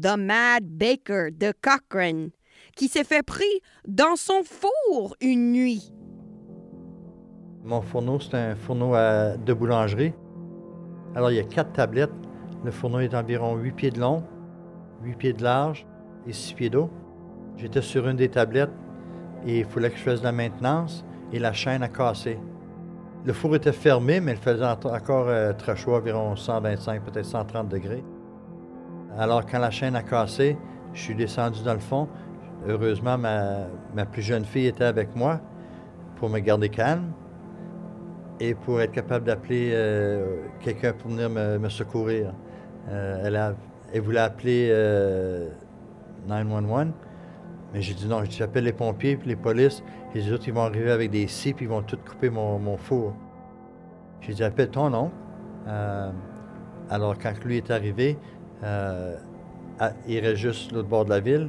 The 0.01 0.17
Mad 0.17 0.65
Baker 0.65 1.29
de 1.33 1.53
Cochrane, 1.61 2.31
qui 2.77 2.89
s'est 2.89 3.05
fait 3.05 3.23
pris 3.23 3.61
dans 3.87 4.17
son 4.17 4.43
four 4.45 5.17
une 5.21 5.53
nuit. 5.53 5.93
Mon 7.65 7.81
fourneau, 7.81 8.19
c'est 8.21 8.35
un 8.37 8.55
fourneau 8.57 8.95
à- 8.95 9.37
de 9.37 9.53
boulangerie. 9.53 10.13
Alors, 11.15 11.31
il 11.31 11.37
y 11.37 11.41
a 11.41 11.45
quatre 11.45 11.73
tablettes. 11.73 12.11
Le 12.65 12.71
fourneau 12.71 13.01
est 13.01 13.15
environ 13.15 13.57
8 13.57 13.73
pieds 13.73 13.91
de 13.91 14.01
long, 14.01 14.23
8 15.03 15.15
pieds 15.17 15.33
de 15.33 15.43
large 15.43 15.87
et 16.27 16.33
6 16.33 16.55
pieds 16.55 16.71
d'eau. 16.71 16.91
J'étais 17.57 17.83
sur 17.83 18.09
une 18.09 18.17
des 18.17 18.29
tablettes 18.29 18.71
et 19.47 19.61
il 19.61 19.65
fallait 19.65 19.91
que 19.91 19.97
je 19.97 20.03
fasse 20.03 20.23
la 20.23 20.33
maintenance 20.33 21.05
et 21.33 21.39
la 21.39 21.53
chaîne 21.53 21.83
a 21.83 21.89
cassé. 21.89 22.39
Le 23.25 23.33
four 23.33 23.55
était 23.55 23.73
fermé, 23.73 24.21
mais 24.21 24.33
il 24.33 24.39
faisait 24.39 24.65
en- 24.65 24.73
encore 24.73 25.27
euh, 25.29 25.53
très 25.53 25.77
chaud, 25.77 25.95
environ 25.95 26.35
125, 26.35 27.03
peut-être 27.05 27.25
130 27.27 27.69
degrés. 27.69 28.03
Alors, 29.17 29.45
quand 29.47 29.59
la 29.59 29.71
chaîne 29.71 29.95
a 29.95 30.03
cassé, 30.03 30.57
je 30.95 31.01
suis 31.01 31.15
descendu 31.15 31.63
dans 31.63 31.75
le 31.75 31.79
fond. 31.81 32.09
Heureusement, 32.67 33.19
ma 33.19 34.07
plus 34.11 34.23
jeune 34.23 34.45
fille 34.45 34.67
était 34.67 34.85
avec 34.85 35.15
moi 35.15 35.41
pour 36.17 36.29
me 36.31 36.39
garder 36.39 36.69
calme 36.69 37.13
et 38.43 38.55
pour 38.55 38.81
être 38.81 38.91
capable 38.91 39.25
d'appeler 39.25 39.71
euh, 39.73 40.39
quelqu'un 40.61 40.93
pour 40.93 41.13
venir 41.13 41.31
me, 41.31 41.69
secourir. 41.69 42.35
Euh, 42.89 43.23
elle, 43.25 43.37
a- 43.37 43.55
elle 43.95 44.01
voulait 44.01 44.19
appeler 44.19 44.69
euh, 44.73 45.49
911, 46.27 46.89
mais 47.73 47.81
j'ai 47.81 47.95
dit 47.95 48.09
non, 48.09 48.25
j'appelle 48.29 48.65
les 48.65 48.73
pompiers 48.73 49.17
puis 49.17 49.29
les 49.29 49.37
polices, 49.37 49.85
et 50.13 50.19
les 50.19 50.33
autres, 50.33 50.49
ils 50.49 50.55
vont 50.55 50.63
arriver 50.63 50.91
avec 50.91 51.13
des 51.13 51.29
scies 51.29 51.55
puis 51.55 51.67
ils 51.67 51.69
vont 51.69 51.83
tout 51.83 51.97
couper 51.97 52.31
mon, 52.31 52.77
four. 52.77 53.15
J'ai 54.21 54.35
dit, 54.35 54.43
appelle 54.43 54.71
ton 54.71 54.93
oncle. 54.93 55.15
Euh, 55.69 56.11
alors, 56.91 57.17
quand 57.19 57.33
lui 57.45 57.59
est 57.59 57.71
arrivé, 57.71 58.19
à- 58.63 59.93
il 60.07 60.19
reste 60.19 60.37
juste 60.37 60.73
l'autre 60.73 60.89
bord 60.89 61.05
de 61.05 61.11
la 61.11 61.21
ville. 61.21 61.49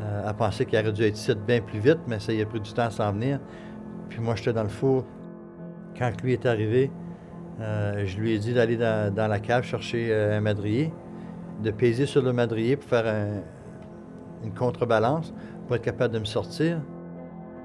Elle 0.00 0.34
pensait 0.34 0.64
qu'il 0.64 0.78
aurait 0.78 0.92
dû 0.92 1.04
être 1.04 1.16
ici 1.16 1.32
bien 1.46 1.60
plus 1.60 1.78
vite, 1.78 1.98
mais 2.08 2.18
ça 2.18 2.32
y 2.32 2.42
a 2.42 2.46
pris 2.46 2.60
du 2.60 2.72
temps 2.72 2.82
à 2.86 2.90
s'en 2.90 3.12
venir. 3.12 3.38
Puis 4.08 4.20
moi, 4.20 4.34
j'étais 4.34 4.52
dans 4.52 4.62
le 4.64 4.68
four. 4.68 5.04
Quand 5.98 6.10
lui 6.22 6.32
est 6.32 6.46
arrivé, 6.46 6.90
euh, 7.60 8.04
je 8.06 8.18
lui 8.18 8.32
ai 8.32 8.38
dit 8.38 8.54
d'aller 8.54 8.76
dans, 8.76 9.14
la 9.28 9.38
cave 9.40 9.64
chercher 9.64 10.08
euh, 10.10 10.38
un 10.38 10.40
madrier, 10.40 10.92
de 11.62 11.70
peser 11.70 12.06
sur 12.06 12.22
le 12.22 12.32
madrier 12.32 12.76
pour 12.76 12.88
faire 12.88 13.06
un- 13.06 13.42
une 14.44 14.54
contrebalance, 14.54 15.32
pour 15.66 15.76
être 15.76 15.82
capable 15.84 16.14
de 16.14 16.18
me 16.18 16.24
sortir. 16.24 16.80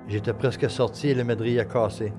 J'étais 0.08 0.34
presque 0.34 0.70
sorti 0.70 1.10
et 1.10 1.16
le 1.16 1.24
madrier 1.24 1.60
a 1.60 1.66
cassé. 1.66 2.14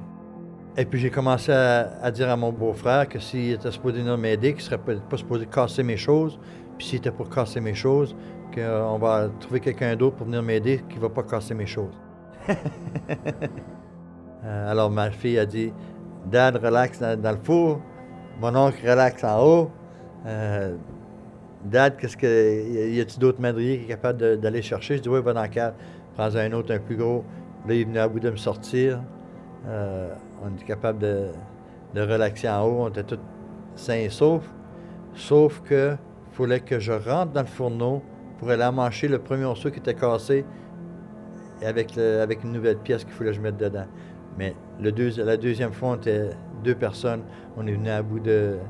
Et 0.77 0.85
puis 0.85 0.99
j'ai 0.99 1.11
commencé 1.11 1.53
à, 1.53 1.91
à 2.03 2.11
dire 2.11 2.29
à 2.31 2.37
mon 2.37 2.53
beau-frère 2.53 3.09
que 3.09 3.19
s'il 3.19 3.53
était 3.53 3.71
supposé 3.71 4.01
venir 4.01 4.17
m'aider, 4.19 4.49
qu'il 4.53 4.59
ne 4.59 4.63
serait 4.63 4.79
pas, 4.79 5.17
supposé 5.17 5.47
casser 5.47 5.83
mes 5.83 5.97
choses, 5.97 6.39
puis 6.77 6.87
s'il 6.87 6.99
était 6.99 7.11
pour 7.11 7.29
casser 7.31 7.61
mes 7.61 7.75
choses, 7.75 8.15
qu'on 8.55 8.99
va 8.99 9.29
trouver 9.41 9.61
quelqu'un 9.61 9.95
d'autre 9.97 10.17
pour 10.17 10.27
venir 10.27 10.43
m'aider 10.43 10.83
qui 10.89 10.97
ne 10.97 11.03
va 11.03 11.09
pas 11.11 11.23
casser 11.23 11.55
mes 11.55 11.67
choses. 11.67 11.99
Euh, 14.45 14.71
alors 14.71 14.89
ma 14.89 15.11
fille 15.11 15.37
a 15.37 15.45
dit 15.45 15.73
Dad, 16.31 16.57
relax 16.57 17.01
dans, 17.01 17.31
le 17.33 17.39
four. 17.43 17.81
Mon 18.41 18.55
oncle, 18.55 18.79
relax 18.89 19.25
en 19.25 19.43
haut. 19.45 19.71
Euh, 20.27 20.77
Dad, 21.65 21.97
qu'est-ce 21.97 22.17
que. 22.17 22.89
Y 22.91 23.01
a-t-il 23.01 23.19
d'autres 23.19 23.41
madriers 23.41 23.79
qui 23.79 23.85
est 23.85 23.89
capable 23.89 24.19
de- 24.19 24.37
d'aller 24.37 24.63
chercher? 24.63 24.97
Je 24.99 25.03
dis 25.03 25.09
Oui, 25.09 25.21
va 25.23 25.33
dans 25.33 25.43
le. 25.43 25.73
Prends 26.15 26.37
un 26.37 26.53
autre, 26.53 26.75
un 26.75 26.79
plus 26.79 26.97
gros. 26.97 27.25
Là, 27.67 27.75
il 27.75 27.81
est 27.81 27.85
venu 27.85 27.99
à 27.99 28.09
bout 28.09 28.21
de 28.21 28.31
me 28.31 28.37
sortir. 28.37 29.01
Euh, 29.67 30.13
on 30.45 30.55
était 30.55 30.65
capable 30.65 30.99
de, 30.99 31.27
de 31.95 32.01
relaxer 32.01 32.49
en 32.49 32.65
haut. 32.65 32.83
On 32.83 32.89
était 32.89 33.03
tous 33.05 33.19
sains 33.77 33.95
et 33.95 34.09
saufs. 34.09 34.49
Sauf 35.15 35.63
que 35.63 35.97
fallait 36.33 36.61
que 36.61 36.79
je 36.79 36.93
rentre 36.93 37.33
dans 37.33 37.41
le 37.41 37.47
fourneau 37.47 38.03
pour 38.39 38.51
aller 38.51 38.63
amancher 38.63 39.09
le 39.09 39.19
premier 39.19 39.45
morceau 39.45 39.71
qui 39.71 39.79
était 39.79 39.95
cassé 39.95 40.45
avec, 41.65 41.97
avec 41.99 42.45
une 42.45 42.53
nouvelle 42.53 42.79
pièce 42.79 43.05
qu'il 43.05 43.13
fallait 43.13 43.31
que 43.31 43.37
je 43.37 43.41
mette 43.41 43.57
dedans. 43.57 43.87
Mais 44.39 44.55
la 44.81 44.93
deuxième 45.37 45.73
fois, 45.73 45.89
on 45.91 45.97
était 45.97 46.31
deux 46.63 46.77
personnes. 46.77 47.25
On 47.57 47.67
est 47.67 47.73
venu 47.73 47.91
à 47.91 48.03
bout 48.03 48.21
de, 48.21 48.61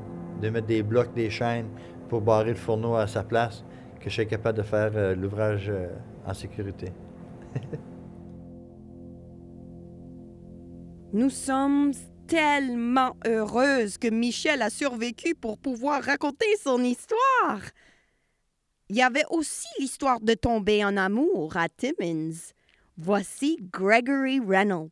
mettre 0.41 0.65
des 0.65 0.81
blocs, 0.81 1.13
des 1.13 1.29
chaînes 1.29 1.69
pour 2.09 2.21
barrer 2.21 2.49
le 2.49 2.55
fourneau 2.55 2.95
à 2.95 3.05
sa 3.05 3.23
place, 3.23 3.63
que 3.99 4.09
je 4.09 4.15
sois 4.15 4.25
capable 4.25 4.57
de 4.57 4.63
faire 4.63 4.91
euh, 4.95 5.13
l'ouvrage 5.13 5.69
euh, 5.69 5.89
en 6.25 6.33
sécurité. 6.33 6.87
Nous 11.13 11.29
sommes 11.29 11.91
tellement 12.25 13.15
heureuses 13.27 13.99
que 13.99 14.09
Michel 14.09 14.63
a 14.63 14.71
survécu 14.71 15.35
pour 15.35 15.59
pouvoir 15.59 16.01
raconter 16.01 16.47
son 16.63 16.83
histoire. 16.83 17.61
Il 18.89 18.95
y 18.95 19.03
avait 19.03 19.25
aussi 19.29 19.67
l'histoire 19.79 20.19
de 20.19 20.33
tomber 20.33 20.83
en 20.83 20.97
amour 20.97 21.55
à 21.57 21.69
Timmins. 21.69 22.53
Voici 22.97 23.59
Gregory 23.71 24.39
Reynolds. 24.39 24.89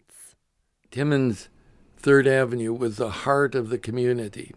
Timmins 0.91 1.49
Third 1.97 2.27
Avenue 2.27 2.73
was 2.73 2.97
the 2.97 3.09
heart 3.09 3.55
of 3.55 3.69
the 3.69 3.77
community. 3.77 4.53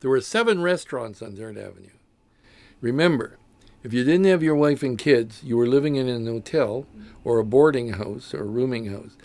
There 0.00 0.10
were 0.10 0.20
seven 0.20 0.62
restaurants 0.62 1.22
on 1.22 1.36
Third 1.36 1.56
Avenue. 1.56 1.96
Remember, 2.80 3.38
if 3.82 3.92
you 3.92 4.04
didn't 4.04 4.26
have 4.26 4.42
your 4.42 4.54
wife 4.54 4.82
and 4.82 4.98
kids, 4.98 5.42
you 5.42 5.56
were 5.56 5.66
living 5.66 5.96
in 5.96 6.08
an 6.08 6.26
hotel 6.26 6.86
or 7.24 7.38
a 7.38 7.44
boarding 7.44 7.94
house 7.94 8.34
or 8.34 8.42
a 8.42 8.46
rooming 8.46 8.86
house. 8.86 9.16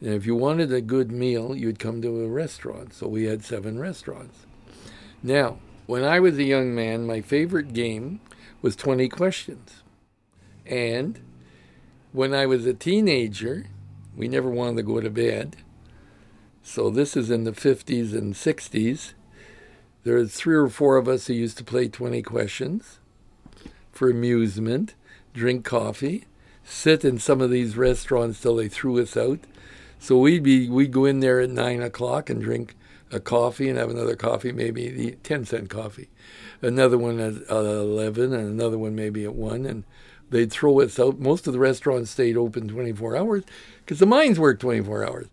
And 0.00 0.10
if 0.10 0.26
you 0.26 0.36
wanted 0.36 0.72
a 0.72 0.80
good 0.80 1.10
meal, 1.10 1.56
you'd 1.56 1.78
come 1.78 2.00
to 2.02 2.20
a 2.20 2.28
restaurant. 2.28 2.94
So 2.94 3.08
we 3.08 3.24
had 3.24 3.44
seven 3.44 3.78
restaurants. 3.78 4.46
Now, 5.22 5.58
when 5.86 6.04
I 6.04 6.20
was 6.20 6.38
a 6.38 6.44
young 6.44 6.74
man, 6.74 7.06
my 7.06 7.20
favorite 7.20 7.72
game 7.72 8.20
was 8.60 8.76
20 8.76 9.08
questions. 9.08 9.82
And 10.64 11.20
when 12.12 12.32
I 12.34 12.46
was 12.46 12.66
a 12.66 12.74
teenager, 12.74 13.66
we 14.16 14.28
never 14.28 14.50
wanted 14.50 14.76
to 14.76 14.82
go 14.82 15.00
to 15.00 15.10
bed. 15.10 15.56
So 16.62 16.90
this 16.90 17.16
is 17.16 17.30
in 17.30 17.44
the 17.44 17.52
50s 17.52 18.12
and 18.12 18.34
60s. 18.34 19.12
There 20.04 20.16
was 20.16 20.34
three 20.34 20.56
or 20.56 20.68
four 20.68 20.96
of 20.96 21.08
us 21.08 21.26
who 21.26 21.34
used 21.34 21.58
to 21.58 21.64
play 21.64 21.88
20 21.88 22.22
questions 22.22 22.98
for 23.92 24.08
amusement, 24.08 24.94
drink 25.34 25.64
coffee, 25.64 26.24
sit 26.64 27.04
in 27.04 27.18
some 27.18 27.40
of 27.40 27.50
these 27.50 27.76
restaurants 27.76 28.40
till 28.40 28.56
they 28.56 28.68
threw 28.68 29.00
us 29.00 29.16
out. 29.16 29.40
So 29.98 30.18
we'd 30.18 30.42
be 30.42 30.68
we'd 30.68 30.92
go 30.92 31.04
in 31.04 31.20
there 31.20 31.40
at 31.40 31.50
nine 31.50 31.82
o'clock 31.82 32.30
and 32.30 32.42
drink 32.42 32.74
a 33.12 33.20
coffee 33.20 33.68
and 33.68 33.78
have 33.78 33.90
another 33.90 34.16
coffee, 34.16 34.50
maybe 34.50 34.88
the 34.88 35.12
10 35.22 35.44
cent 35.44 35.70
coffee. 35.70 36.08
Another 36.60 36.98
one 36.98 37.20
at 37.20 37.34
11 37.50 38.32
and 38.32 38.48
another 38.48 38.78
one 38.78 38.94
maybe 38.94 39.24
at 39.24 39.34
1. 39.34 39.66
And 39.66 39.84
they'd 40.30 40.50
throw 40.50 40.80
us 40.80 40.98
out. 40.98 41.18
Most 41.20 41.46
of 41.46 41.52
the 41.52 41.58
restaurants 41.58 42.10
stayed 42.10 42.36
open 42.36 42.68
24 42.68 43.16
hours 43.16 43.44
because 43.80 43.98
the 43.98 44.06
mines 44.06 44.40
worked 44.40 44.62
24 44.62 45.04
hours. 45.04 45.26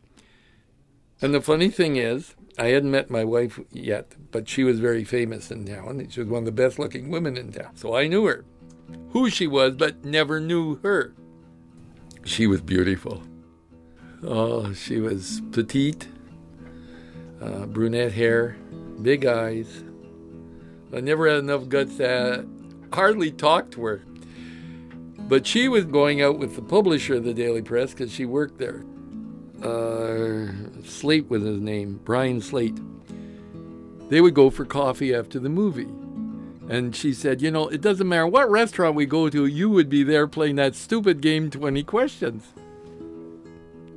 And 1.21 1.33
the 1.33 1.41
funny 1.41 1.69
thing 1.69 1.97
is, 1.97 2.35
I 2.57 2.67
hadn't 2.67 2.91
met 2.91 3.09
my 3.09 3.23
wife 3.23 3.59
yet, 3.71 4.15
but 4.31 4.47
she 4.47 4.63
was 4.63 4.79
very 4.79 5.03
famous 5.03 5.51
in 5.51 5.65
town. 5.65 6.07
She 6.09 6.21
was 6.21 6.29
one 6.29 6.39
of 6.39 6.45
the 6.45 6.51
best 6.51 6.79
looking 6.79 7.09
women 7.09 7.37
in 7.37 7.51
town. 7.51 7.75
So 7.75 7.95
I 7.95 8.07
knew 8.07 8.25
her. 8.25 8.45
Who 9.11 9.29
she 9.29 9.47
was, 9.47 9.75
but 9.75 10.03
never 10.03 10.39
knew 10.39 10.77
her. 10.77 11.13
She 12.25 12.47
was 12.47 12.61
beautiful. 12.61 13.23
Oh, 14.23 14.73
she 14.73 14.99
was 14.99 15.41
petite, 15.51 16.07
uh, 17.41 17.65
brunette 17.65 18.11
hair, 18.11 18.57
big 19.01 19.25
eyes. 19.25 19.83
I 20.93 20.99
never 20.99 21.29
had 21.29 21.39
enough 21.39 21.69
guts 21.69 21.97
to 21.97 22.45
hardly 22.91 23.31
talk 23.31 23.71
to 23.71 23.85
her. 23.85 24.01
But 25.17 25.45
she 25.45 25.67
was 25.67 25.85
going 25.85 26.21
out 26.21 26.39
with 26.39 26.55
the 26.55 26.61
publisher 26.61 27.15
of 27.15 27.23
the 27.23 27.33
Daily 27.33 27.61
Press 27.61 27.91
because 27.91 28.11
she 28.11 28.25
worked 28.25 28.57
there. 28.57 28.83
Uh, 29.63 30.51
Slate 30.83 31.29
was 31.29 31.43
his 31.43 31.59
name, 31.59 31.99
Brian 32.03 32.41
Slate. 32.41 32.77
They 34.09 34.21
would 34.21 34.33
go 34.33 34.49
for 34.49 34.65
coffee 34.65 35.13
after 35.13 35.39
the 35.39 35.49
movie. 35.49 35.87
And 36.69 36.95
she 36.95 37.13
said, 37.13 37.41
You 37.41 37.51
know, 37.51 37.67
it 37.67 37.81
doesn't 37.81 38.07
matter 38.07 38.27
what 38.27 38.49
restaurant 38.49 38.95
we 38.95 39.05
go 39.05 39.29
to, 39.29 39.45
you 39.45 39.69
would 39.69 39.89
be 39.89 40.03
there 40.03 40.27
playing 40.27 40.55
that 40.57 40.75
stupid 40.75 41.21
game 41.21 41.49
20 41.49 41.83
questions. 41.83 42.53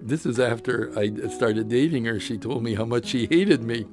This 0.01 0.27
is 0.27 0.41
after 0.41 0.93
I 0.99 1.13
started 1.29 1.69
dating 1.69 2.07
her. 2.07 2.19
She 2.19 2.37
told 2.37 2.65
me 2.65 2.75
how 2.75 2.85
much 2.85 3.07
she 3.07 3.27
hated 3.27 3.63
me. 3.63 3.87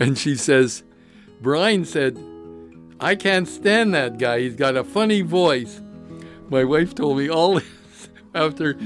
And 0.00 0.16
she 0.16 0.34
says, 0.34 0.82
Brian 1.42 1.84
said, 1.84 2.18
I 3.00 3.16
can't 3.16 3.46
stand 3.46 3.92
that 3.94 4.18
guy. 4.18 4.40
He's 4.40 4.54
got 4.54 4.76
a 4.76 4.84
funny 4.84 5.20
voice. 5.20 5.82
My 6.48 6.64
wife 6.64 6.94
told 6.94 7.18
me 7.18 7.28
all 7.28 7.54
this 7.60 8.08
after 8.34 8.78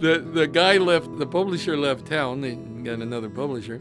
the, 0.00 0.18
the 0.18 0.46
guy 0.46 0.78
left, 0.78 1.18
the 1.18 1.26
publisher 1.26 1.76
left 1.76 2.06
town. 2.06 2.40
They 2.40 2.54
got 2.54 3.00
another 3.00 3.28
publisher. 3.28 3.80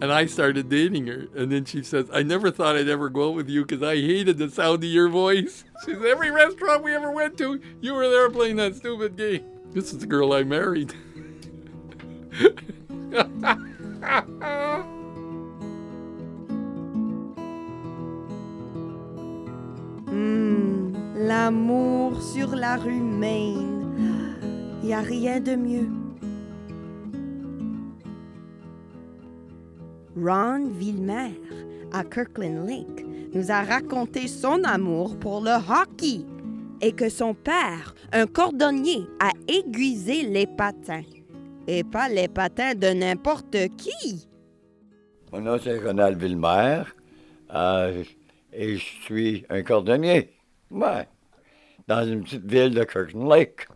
And 0.00 0.12
I 0.12 0.26
started 0.26 0.68
dating 0.68 1.06
her. 1.06 1.26
And 1.34 1.50
then 1.50 1.64
she 1.64 1.82
says, 1.82 2.10
I 2.12 2.22
never 2.22 2.50
thought 2.50 2.76
I'd 2.76 2.88
ever 2.88 3.08
go 3.08 3.30
out 3.30 3.34
with 3.34 3.48
you 3.48 3.64
because 3.64 3.82
I 3.82 3.96
hated 3.96 4.36
the 4.36 4.50
sound 4.50 4.84
of 4.84 4.90
your 4.90 5.08
voice. 5.08 5.64
She 5.84 5.92
says, 5.92 6.02
Every 6.06 6.30
restaurant 6.30 6.82
we 6.82 6.94
ever 6.94 7.10
went 7.10 7.36
to, 7.38 7.60
you 7.80 7.94
were 7.94 8.08
there 8.08 8.30
playing 8.30 8.56
that 8.56 8.76
stupid 8.76 9.16
game. 9.16 9.44
This 9.72 9.92
is 9.92 9.98
the 9.98 10.06
girl 10.06 10.32
I 10.32 10.42
married. 10.42 10.94
Hmm, 20.06 20.94
L'amour 21.16 22.20
sur 22.22 22.54
la 22.54 22.76
rue 22.76 23.00
Maine. 24.86 24.88
Y 24.88 24.92
a 24.92 25.00
rien 25.00 25.40
de 25.40 25.56
mieux. 25.56 25.88
Ron 30.16 30.68
Villemer, 30.70 31.32
à 31.92 32.04
Kirkland 32.04 32.66
Lake, 32.66 33.04
nous 33.34 33.50
a 33.50 33.62
raconté 33.62 34.28
son 34.28 34.64
amour 34.64 35.18
pour 35.18 35.40
le 35.42 35.52
hockey 35.52 36.24
et 36.80 36.92
que 36.92 37.08
son 37.08 37.34
père, 37.34 37.94
un 38.12 38.26
cordonnier, 38.26 39.06
a 39.20 39.30
aiguisé 39.48 40.22
les 40.22 40.46
patins. 40.46 41.02
Et 41.66 41.82
pas 41.84 42.08
les 42.08 42.28
patins 42.28 42.74
de 42.74 42.88
n'importe 42.88 43.56
qui. 43.76 44.28
Mon 45.32 45.40
nom, 45.40 45.58
c'est 45.62 45.78
Ronald 45.78 46.18
Villemer. 46.18 46.82
euh, 47.54 48.04
et 48.52 48.76
je 48.76 48.84
suis 49.02 49.44
un 49.50 49.62
cordonnier. 49.62 50.32
Ouais. 50.70 51.08
Dans 51.88 52.06
une 52.06 52.22
petite 52.22 52.50
ville 52.50 52.74
de 52.74 52.84
Kirkland 52.84 53.28
Lake. 53.28 53.66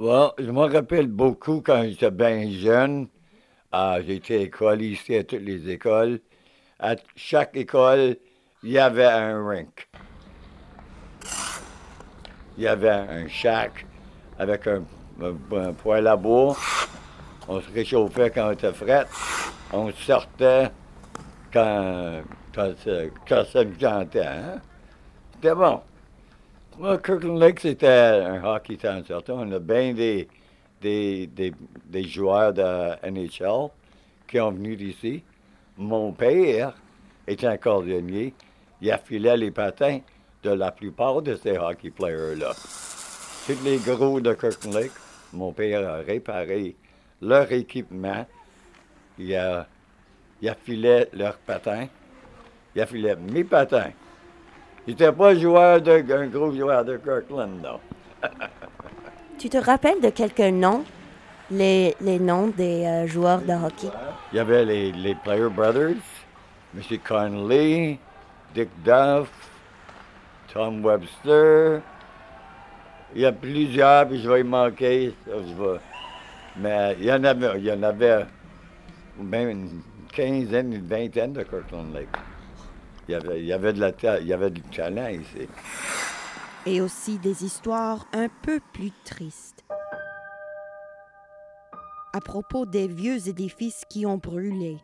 Bon, 0.00 0.32
je 0.38 0.50
me 0.50 0.60
rappelle 0.60 1.08
beaucoup 1.08 1.60
quand 1.60 1.82
j'étais 1.82 2.10
bien 2.10 2.50
jeune. 2.50 3.08
j'ai 4.06 4.14
été 4.14 4.36
à 4.36 4.38
l'école 4.38 4.80
ici, 4.80 5.14
à 5.14 5.24
toutes 5.24 5.42
les 5.42 5.68
écoles. 5.68 6.20
À 6.78 6.96
chaque 7.14 7.54
école, 7.54 8.16
il 8.62 8.70
y 8.70 8.78
avait 8.78 9.04
un 9.04 9.46
rink. 9.46 9.90
Il 12.56 12.64
y 12.64 12.66
avait 12.66 12.88
un 12.88 13.28
shack 13.28 13.84
avec 14.38 14.66
un, 14.68 14.84
un- 15.20 15.72
poêle 15.74 16.06
à 16.06 16.16
bois. 16.16 16.56
On 17.46 17.60
se 17.60 17.70
réchauffait 17.70 18.30
quand 18.30 18.48
on 18.48 18.52
était 18.52 18.72
fret. 18.72 19.04
On 19.70 19.92
sortait 19.92 20.70
quand, 21.52 22.22
quand, 22.54 22.72
quand 23.28 23.44
ça 23.44 23.64
me. 23.66 23.74
Hein? 23.84 24.62
C'était 25.34 25.54
bon. 25.54 25.82
Kirkland 26.80 27.38
Lake, 27.38 27.60
c'était 27.60 27.86
un 27.88 28.42
hockey 28.42 28.76
town 28.76 29.04
certain. 29.04 29.34
On 29.34 29.52
a 29.52 29.58
bien 29.58 29.92
des, 29.92 30.26
des, 30.80 31.26
des, 31.26 31.52
des 31.84 32.04
joueurs 32.04 32.54
de 32.54 32.62
NHL 33.10 33.68
qui 34.26 34.40
ont 34.40 34.50
venu 34.50 34.76
d'ici. 34.76 35.22
Mon 35.76 36.12
père 36.12 36.74
était 37.26 37.46
un 37.46 37.58
cordonnier. 37.58 38.32
Il 38.80 38.90
affilait 38.90 39.36
les 39.36 39.50
patins 39.50 39.98
de 40.42 40.50
la 40.50 40.72
plupart 40.72 41.20
de 41.20 41.36
ces 41.36 41.58
hockey 41.58 41.90
players-là. 41.90 42.52
Tous 43.46 43.62
les 43.62 43.76
gros 43.76 44.18
de 44.20 44.32
Kirkland 44.32 44.74
Lake, 44.74 44.92
mon 45.34 45.52
père 45.52 45.86
a 45.86 45.96
réparé 45.96 46.76
leur 47.20 47.52
équipement. 47.52 48.26
Il 49.18 49.34
a, 49.36 49.66
il 50.40 50.48
affilait 50.48 51.10
leurs 51.12 51.36
patins. 51.36 51.88
Il 52.74 52.80
affilait 52.80 53.16
mes 53.16 53.44
patins. 53.44 53.92
Il 54.86 54.92
n'était 54.92 55.12
pas 55.12 55.34
joueur 55.34 55.80
de, 55.80 56.12
un 56.12 56.26
gros 56.26 56.52
joueur 56.52 56.84
de 56.84 56.96
Kirkland, 56.96 57.60
non. 57.62 57.80
Tu 59.38 59.48
te 59.48 59.56
rappelles 59.56 60.00
de 60.02 60.10
quelques 60.10 60.40
noms, 60.40 60.84
les, 61.50 61.94
les 62.02 62.18
noms 62.18 62.48
des 62.48 62.84
euh, 62.84 63.06
joueurs 63.06 63.40
de 63.40 63.52
hockey? 63.52 63.88
Il 64.32 64.36
y 64.36 64.38
avait 64.38 64.64
les, 64.66 64.92
les 64.92 65.14
Player 65.14 65.48
Brothers, 65.48 65.94
M. 66.76 66.82
Connolly, 67.02 67.98
Dick 68.54 68.68
Duff, 68.84 69.30
Tom 70.52 70.84
Webster. 70.84 71.80
Il 73.14 73.22
y 73.22 73.26
a 73.26 73.32
plusieurs, 73.32 74.08
puis 74.08 74.20
je 74.20 74.28
vais 74.30 74.40
y 74.40 74.44
manquer. 74.44 75.14
ça, 75.26 75.32
je 75.38 75.54
vais- 75.62 75.80
Mais 76.56 76.96
il 76.98 77.06
y 77.06 77.12
en 77.12 77.24
avait, 77.24 77.58
il 77.58 77.64
y 77.64 77.72
en 77.72 77.82
avait 77.82 78.26
même 79.18 79.48
une 79.48 79.82
quinzaine, 80.12 80.72
une 80.74 80.86
vingtaine 80.86 81.32
de 81.32 81.42
Kirkland 81.44 81.94
Lake. 81.94 82.08
Il 83.10 83.14
y 83.14 83.16
avait, 83.16 83.40
il 83.40 83.46
y 83.46 83.52
avait, 83.52 83.72
de 83.72 83.80
la 83.80 83.90
ta- 83.90 84.20
il 84.20 84.28
y 84.28 84.32
avait 84.32 84.50
du 84.50 84.62
talent 84.62 85.08
ici. 85.08 85.48
Et 86.64 86.80
aussi 86.80 87.18
des 87.18 87.44
histoires 87.44 88.06
un 88.12 88.28
peu 88.42 88.60
plus 88.72 88.92
tristes. 89.04 89.64
À 92.12 92.20
propos 92.20 92.66
des 92.66 92.86
vieux 92.86 93.26
édifices 93.28 93.82
qui 93.88 94.06
ont 94.06 94.18
brûlé. 94.18 94.76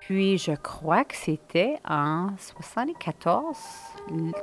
Puis 0.00 0.36
je 0.36 0.52
crois 0.52 1.04
que 1.04 1.14
c'était 1.14 1.76
en 1.88 2.30
74, 2.38 3.56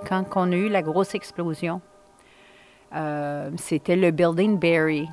quand 0.07 0.23
on 0.37 0.53
a 0.53 0.55
eu 0.55 0.69
la 0.69 0.81
grosse 0.83 1.15
explosion. 1.15 1.81
Euh, 2.95 3.51
c'était 3.57 3.97
le 3.97 4.11
Building 4.11 4.57
Berry. 4.57 5.09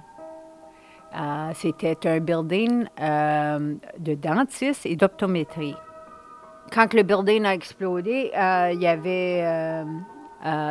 Euh, 1.14 1.50
c'était 1.54 2.06
un 2.08 2.20
building 2.20 2.86
euh, 3.00 3.74
de 3.98 4.14
dentiste 4.14 4.86
et 4.86 4.96
d'optométrie. 4.96 5.76
Quand 6.72 6.94
le 6.94 7.02
building 7.02 7.44
a 7.44 7.54
explosé, 7.54 8.32
euh, 8.34 8.70
il 8.72 8.80
y 8.80 8.86
avait... 8.86 9.84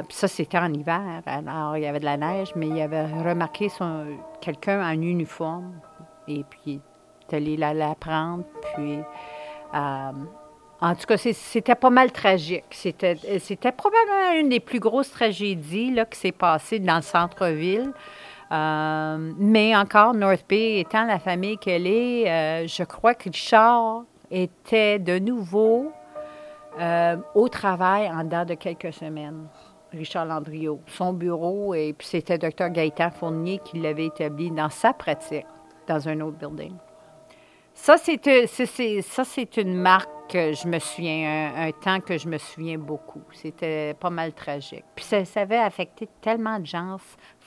puis 0.08 0.18
ça, 0.18 0.28
c'était 0.28 0.58
en 0.58 0.74
hiver. 0.74 1.22
Alors, 1.28 1.78
il 1.78 1.84
y 1.84 1.86
avait 1.86 2.00
de 2.00 2.06
la 2.06 2.18
neige, 2.18 2.54
mais 2.56 2.68
il 2.68 2.82
avait 2.82 3.06
remarqué 3.06 3.68
quelqu'un 4.42 4.84
en 4.84 4.94
uniforme. 4.94 5.74
Et 6.28 6.44
puis, 6.44 6.82
il 7.32 7.36
allé 7.36 7.58
la, 7.58 7.94
prendre. 7.94 8.44
Puis, 8.74 8.98
en 9.74 10.96
tout 10.96 11.06
cas, 11.06 11.18
c'était 11.18 11.76
pas 11.76 11.92
mal 11.92 12.12
tragique. 12.12 12.66
C'était 12.72 13.16
c'était 13.40 13.72
probablement 13.72 14.40
une 14.40 14.50
des 14.50 14.60
plus 14.60 14.80
grosses 14.80 15.12
tragédies 15.12 15.92
là, 15.92 16.06
qui 16.06 16.18
s'est 16.18 16.32
passée 16.32 16.80
dans 16.80 16.96
le 16.96 17.04
centre-ville. 17.04 17.94
Euh, 18.52 19.34
mais 19.38 19.76
encore, 19.76 20.14
North 20.14 20.46
Bay 20.48 20.80
étant 20.80 21.06
la 21.06 21.20
famille 21.20 21.58
qu'elle 21.58 21.88
est, 21.88 22.30
euh, 22.30 22.68
je 22.68 22.84
crois 22.84 23.14
que 23.14 23.26
Richard 23.26 24.04
était 24.30 25.00
de 25.00 25.20
nouveau 25.20 25.92
euh, 26.80 27.18
au 27.34 27.48
travail 27.48 28.10
en 28.10 28.24
dedans 28.24 28.46
de 28.46 28.56
quelques 28.56 28.94
semaines. 28.94 29.48
Richard 29.94 30.26
Landriot. 30.26 30.80
Son 30.88 31.14
bureau, 31.14 31.74
et 31.74 31.94
puis 31.94 32.08
c'était 32.08 32.38
Dr 32.38 32.70
Gaëtan 32.70 33.12
Fournier 33.12 33.60
qui 33.64 33.80
l'avait 33.80 34.06
établi 34.06 34.50
dans 34.52 34.70
sa 34.70 34.94
pratique, 34.94 35.46
dans 35.88 36.08
un 36.08 36.20
autre 36.22 36.38
building. 36.38 36.74
Ça, 37.74 37.96
c'est 37.98 38.48
ça, 39.02 39.24
c'est 39.24 39.58
une 39.58 39.74
marque 39.74 40.10
que 40.30 40.54
je 40.54 40.68
me 40.68 40.80
souviens, 40.80 41.52
un, 41.56 41.72
temps 41.72 42.00
que 42.00 42.18
je 42.18 42.28
me 42.28 42.38
souviens 42.38 42.78
beaucoup. 42.78 43.22
C'était 43.34 43.94
pas 43.96 44.10
mal 44.10 44.34
tragique. 44.34 44.86
Puis 44.96 45.06
ça 45.06 45.42
avait 45.42 45.58
affecté 45.58 46.08
tellement 46.22 46.60
de 46.60 46.66
gens 46.66 46.98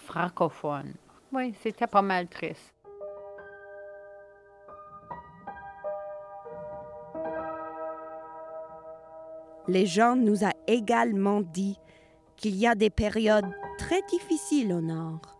francophone. 0.04 0.94
Oui, 1.32 1.54
c'était 1.62 1.86
pas 1.86 2.02
mal 2.02 2.28
triste. 2.28 2.74
Les 9.66 9.86
gens 9.86 10.14
nous 10.14 10.44
a 10.44 10.52
également 10.66 11.40
dit 11.40 11.78
qu'il 12.36 12.54
y 12.54 12.66
a 12.66 12.74
des 12.74 12.90
périodes 12.90 13.50
très 13.78 14.02
difficiles 14.10 14.72
au 14.72 14.80
nord. 14.80 15.38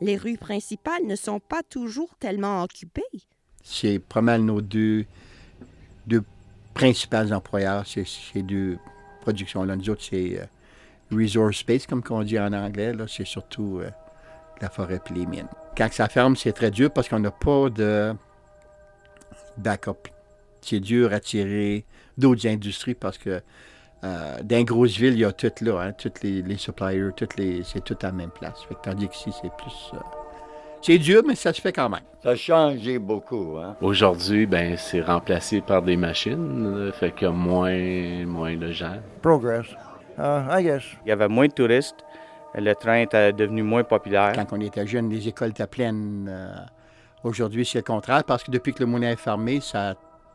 Les 0.00 0.16
rues 0.16 0.38
principales 0.38 1.04
ne 1.06 1.16
sont 1.16 1.40
pas 1.40 1.62
toujours 1.62 2.14
tellement 2.18 2.62
occupées. 2.62 3.02
C'est 3.62 3.98
pas 3.98 4.22
mal 4.22 4.42
nos 4.42 4.60
deux, 4.60 5.06
deux 6.06 6.22
principales 6.74 7.34
employeurs, 7.34 7.84
ces 7.86 8.42
deux 8.42 8.78
productions-là. 9.22 9.76
Nous 9.76 9.90
autres, 9.90 10.02
c'est 10.02 10.40
euh, 10.40 10.44
Resource 11.12 11.58
Space, 11.58 11.86
comme 11.86 12.02
on 12.10 12.22
dit 12.22 12.38
en 12.38 12.52
anglais. 12.52 12.92
Là, 12.92 13.04
c'est 13.08 13.26
surtout 13.26 13.80
euh, 13.80 13.90
la 14.60 14.68
forêt 14.70 15.00
et 15.10 15.14
les 15.14 15.26
mines. 15.26 15.48
Quand 15.76 15.88
ça 15.92 16.08
ferme, 16.08 16.36
c'est 16.36 16.52
très 16.52 16.70
dur 16.70 16.90
parce 16.90 17.08
qu'on 17.08 17.20
n'a 17.20 17.30
pas 17.30 17.68
de 17.70 18.14
backup. 19.56 20.08
C'est 20.60 20.80
dur 20.80 21.12
à 21.12 21.20
tirer 21.20 21.84
d'autres 22.16 22.46
industries 22.46 22.94
parce 22.94 23.18
que 23.18 23.42
euh, 24.04 24.36
dans 24.42 24.58
une 24.58 24.64
grosse 24.64 24.96
ville, 24.96 25.14
il 25.14 25.20
y 25.20 25.24
a 25.24 25.32
tout 25.32 25.52
là, 25.60 25.80
hein, 25.80 25.92
tous 25.92 26.12
les, 26.22 26.42
les 26.42 26.56
suppliers, 26.56 27.10
toutes 27.16 27.36
les, 27.36 27.62
c'est 27.64 27.82
tout 27.84 27.96
à 28.02 28.06
la 28.06 28.12
même 28.12 28.30
place. 28.30 28.62
Fait 28.68 28.74
que 28.74 28.80
tandis 28.82 29.08
qu'ici, 29.08 29.30
c'est 29.40 29.52
plus. 29.56 29.90
euh, 29.94 29.98
c'est 30.84 30.98
dur, 30.98 31.22
mais 31.24 31.36
ça 31.36 31.52
se 31.52 31.60
fait 31.60 31.72
quand 31.72 31.88
même. 31.88 32.00
Ça 32.24 32.30
a 32.30 32.34
changé 32.34 32.98
beaucoup, 32.98 33.56
hein? 33.56 33.76
Aujourd'hui, 33.80 34.46
ben, 34.46 34.76
c'est 34.76 35.00
remplacé 35.00 35.60
par 35.60 35.82
des 35.82 35.96
machines, 35.96 36.90
fait 36.92 37.12
que 37.12 37.26
moins, 37.26 38.26
moins 38.26 38.56
de 38.56 38.72
gens. 38.72 38.96
Progress, 39.22 39.66
uh, 40.18 40.58
I 40.58 40.62
guess. 40.62 40.82
Il 41.04 41.08
y 41.08 41.12
avait 41.12 41.28
moins 41.28 41.46
de 41.46 41.52
touristes. 41.52 42.04
Le 42.54 42.74
train 42.74 42.96
était 43.00 43.32
devenu 43.32 43.62
moins 43.62 43.82
populaire. 43.84 44.32
Quand 44.34 44.52
on 44.52 44.60
était 44.60 44.86
jeune, 44.86 45.08
les 45.08 45.26
écoles 45.28 45.50
étaient 45.50 45.66
pleines. 45.66 46.28
euh, 46.30 46.54
Aujourd'hui, 47.24 47.64
c'est 47.64 47.78
le 47.78 47.84
contraire 47.84 48.24
parce 48.24 48.42
que 48.42 48.50
depuis 48.50 48.74
que 48.74 48.80
le 48.80 48.86
moulin 48.86 49.12
est 49.12 49.16
fermé, 49.16 49.60
ça, 49.60 49.94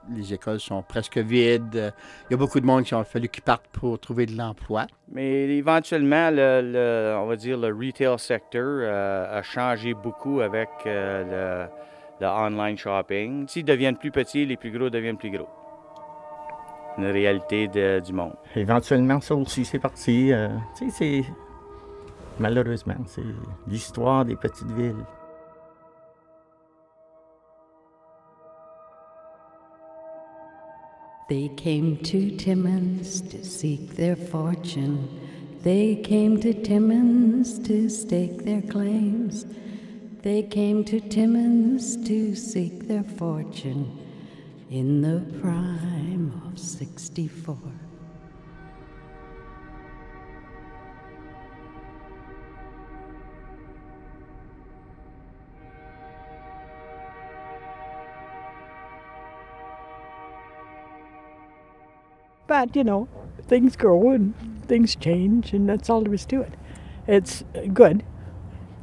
les 0.09 0.33
écoles 0.33 0.59
sont 0.59 0.81
presque 0.81 1.17
vides. 1.17 1.93
Il 2.29 2.31
y 2.31 2.33
a 2.33 2.37
beaucoup 2.37 2.59
de 2.61 2.65
monde 2.65 2.83
qui 2.85 2.95
ont 2.95 3.03
fallu 3.03 3.27
qu'ils 3.27 3.43
partent 3.43 3.67
pour 3.73 3.99
trouver 3.99 4.25
de 4.25 4.35
l'emploi. 4.37 4.87
Mais 5.11 5.47
éventuellement, 5.57 6.29
le, 6.31 6.61
le- 6.63 7.15
on 7.19 7.27
va 7.27 7.35
dire 7.35 7.57
le 7.57 7.67
retail 7.67 8.17
sector 8.17 8.63
euh, 8.63 9.39
a 9.39 9.43
changé 9.43 9.93
beaucoup 9.93 10.39
avec 10.39 10.69
euh, 10.85 11.67
le, 12.19 12.25
le 12.25 12.31
online 12.31 12.77
shopping. 12.77 13.47
S'ils 13.49 13.65
deviennent 13.65 13.97
plus 13.97 14.11
petits, 14.11 14.45
les 14.45 14.55
plus 14.57 14.71
gros 14.71 14.89
deviennent 14.89 15.17
plus 15.17 15.29
gros. 15.29 15.49
Une 16.97 17.05
réalité 17.05 17.67
de- 17.67 17.99
du 17.99 18.11
monde. 18.13 18.33
Éventuellement, 18.55 19.21
ça 19.21 19.35
aussi, 19.35 19.63
c'est 19.65 19.79
parti. 19.79 20.31
euh, 20.33 20.49
tu 20.77 20.89
sais, 20.89 21.23
c'est. 21.23 21.25
Malheureusement, 22.39 22.95
c'est 23.05 23.23
l'histoire 23.67 24.25
des 24.25 24.35
petites 24.35 24.71
villes. 24.71 25.03
They 31.29 31.49
came 31.57 31.97
to 31.97 32.31
Timmins 32.37 33.21
to 33.29 33.43
seek 33.43 33.95
their 33.95 34.15
fortune. 34.15 35.07
They 35.63 35.95
came 35.95 36.39
to 36.39 36.53
Timmins 36.53 37.59
to 37.67 37.89
stake 37.89 38.45
their 38.45 38.61
claims. 38.61 39.45
They 40.23 40.43
came 40.43 40.85
to 40.85 40.99
Timmins 41.01 41.97
to 42.07 42.33
seek 42.35 42.87
their 42.87 43.03
fortune 43.03 43.85
in 44.69 45.01
the 45.01 45.21
prime 45.39 46.41
of 46.45 46.59
64. 46.59 47.57
But, 62.45 62.75
you 62.75 62.83
know, 62.83 63.07
things 63.43 63.75
grow 63.75 64.11
and 64.11 64.33
things 64.65 64.95
change, 64.95 65.53
and 65.53 65.67
that's 65.67 65.89
all 65.89 66.01
there 66.01 66.13
is 66.13 66.25
to 66.27 66.41
it. 66.41 66.53
It's 67.05 67.43
good, 67.73 68.03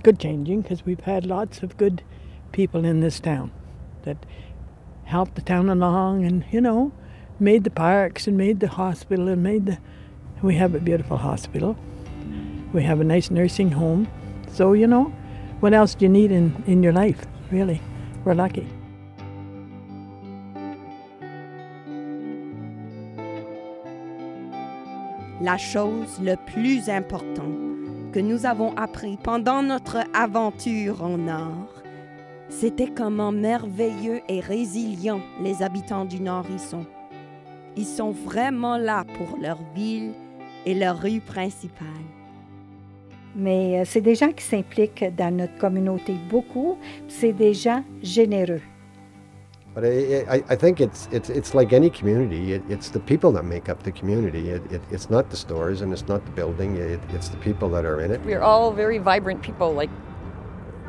good 0.02 0.18
changing, 0.18 0.62
because 0.62 0.84
we've 0.84 1.00
had 1.00 1.26
lots 1.26 1.62
of 1.62 1.76
good 1.76 2.02
people 2.52 2.84
in 2.84 3.00
this 3.00 3.20
town 3.20 3.50
that 4.02 4.24
helped 5.04 5.34
the 5.34 5.42
town 5.42 5.68
along 5.68 6.24
and, 6.24 6.44
you 6.50 6.60
know, 6.60 6.92
made 7.38 7.64
the 7.64 7.70
parks 7.70 8.26
and 8.26 8.36
made 8.36 8.60
the 8.60 8.68
hospital 8.68 9.28
and 9.28 9.42
made 9.42 9.66
the. 9.66 9.78
We 10.42 10.56
have 10.56 10.74
a 10.74 10.80
beautiful 10.80 11.16
hospital. 11.16 11.76
We 12.72 12.82
have 12.82 13.00
a 13.00 13.04
nice 13.04 13.30
nursing 13.30 13.70
home. 13.70 14.08
So, 14.50 14.72
you 14.72 14.86
know, 14.86 15.04
what 15.60 15.72
else 15.72 15.94
do 15.94 16.04
you 16.04 16.08
need 16.10 16.30
in, 16.30 16.62
in 16.66 16.82
your 16.82 16.92
life, 16.92 17.26
really? 17.50 17.80
We're 18.24 18.34
lucky. 18.34 18.66
La 25.40 25.56
chose 25.56 26.20
le 26.20 26.36
plus 26.36 26.88
importante 26.88 28.12
que 28.12 28.20
nous 28.20 28.46
avons 28.46 28.72
appris 28.76 29.18
pendant 29.22 29.62
notre 29.62 29.98
aventure 30.14 31.02
en 31.02 31.18
Nord, 31.18 31.68
c'était 32.60 32.86
comment 32.86 33.32
merveilleux 33.32 34.20
et 34.28 34.40
résilients 34.40 35.20
les 35.42 35.62
habitants 35.62 36.04
du 36.04 36.20
Nord 36.20 36.46
y 36.54 36.58
sont. 36.58 36.86
Ils 37.76 37.86
sont 37.86 38.12
vraiment 38.12 38.76
là 38.76 39.04
pour 39.18 39.38
leur 39.38 39.58
ville 39.74 40.12
et 40.64 40.74
leur 40.74 41.00
rue 41.00 41.20
principale. 41.20 41.88
Mais 43.34 43.80
euh, 43.80 43.82
c'est 43.84 44.00
des 44.00 44.14
gens 44.14 44.30
qui 44.30 44.44
s'impliquent 44.44 45.04
dans 45.16 45.36
notre 45.36 45.58
communauté 45.58 46.14
beaucoup. 46.30 46.78
C'est 47.08 47.32
des 47.32 47.54
gens 47.54 47.82
généreux. 48.02 48.62
But 49.74 49.84
I, 49.84 50.22
I, 50.30 50.44
I 50.48 50.56
think 50.56 50.80
it's, 50.80 51.08
it's, 51.10 51.28
it's 51.30 51.52
like 51.52 51.72
any 51.72 51.90
community. 51.90 52.52
It, 52.52 52.62
it's 52.68 52.88
the 52.88 53.00
people 53.00 53.32
that 53.32 53.42
make 53.42 53.68
up 53.68 53.82
the 53.82 53.90
community. 53.90 54.50
It, 54.50 54.62
it, 54.70 54.80
it's 54.92 55.10
not 55.10 55.30
the 55.30 55.36
stores 55.36 55.82
and 55.82 55.92
it's 55.92 56.06
not 56.06 56.24
the 56.24 56.30
building. 56.30 56.76
It, 56.76 57.00
it's 57.12 57.28
the 57.28 57.36
people 57.38 57.68
that 57.70 57.84
are 57.84 58.00
in 58.00 58.12
it. 58.12 58.20
We're 58.24 58.42
all 58.42 58.70
very 58.72 58.98
vibrant 58.98 59.42
people, 59.42 59.74
like 59.74 59.90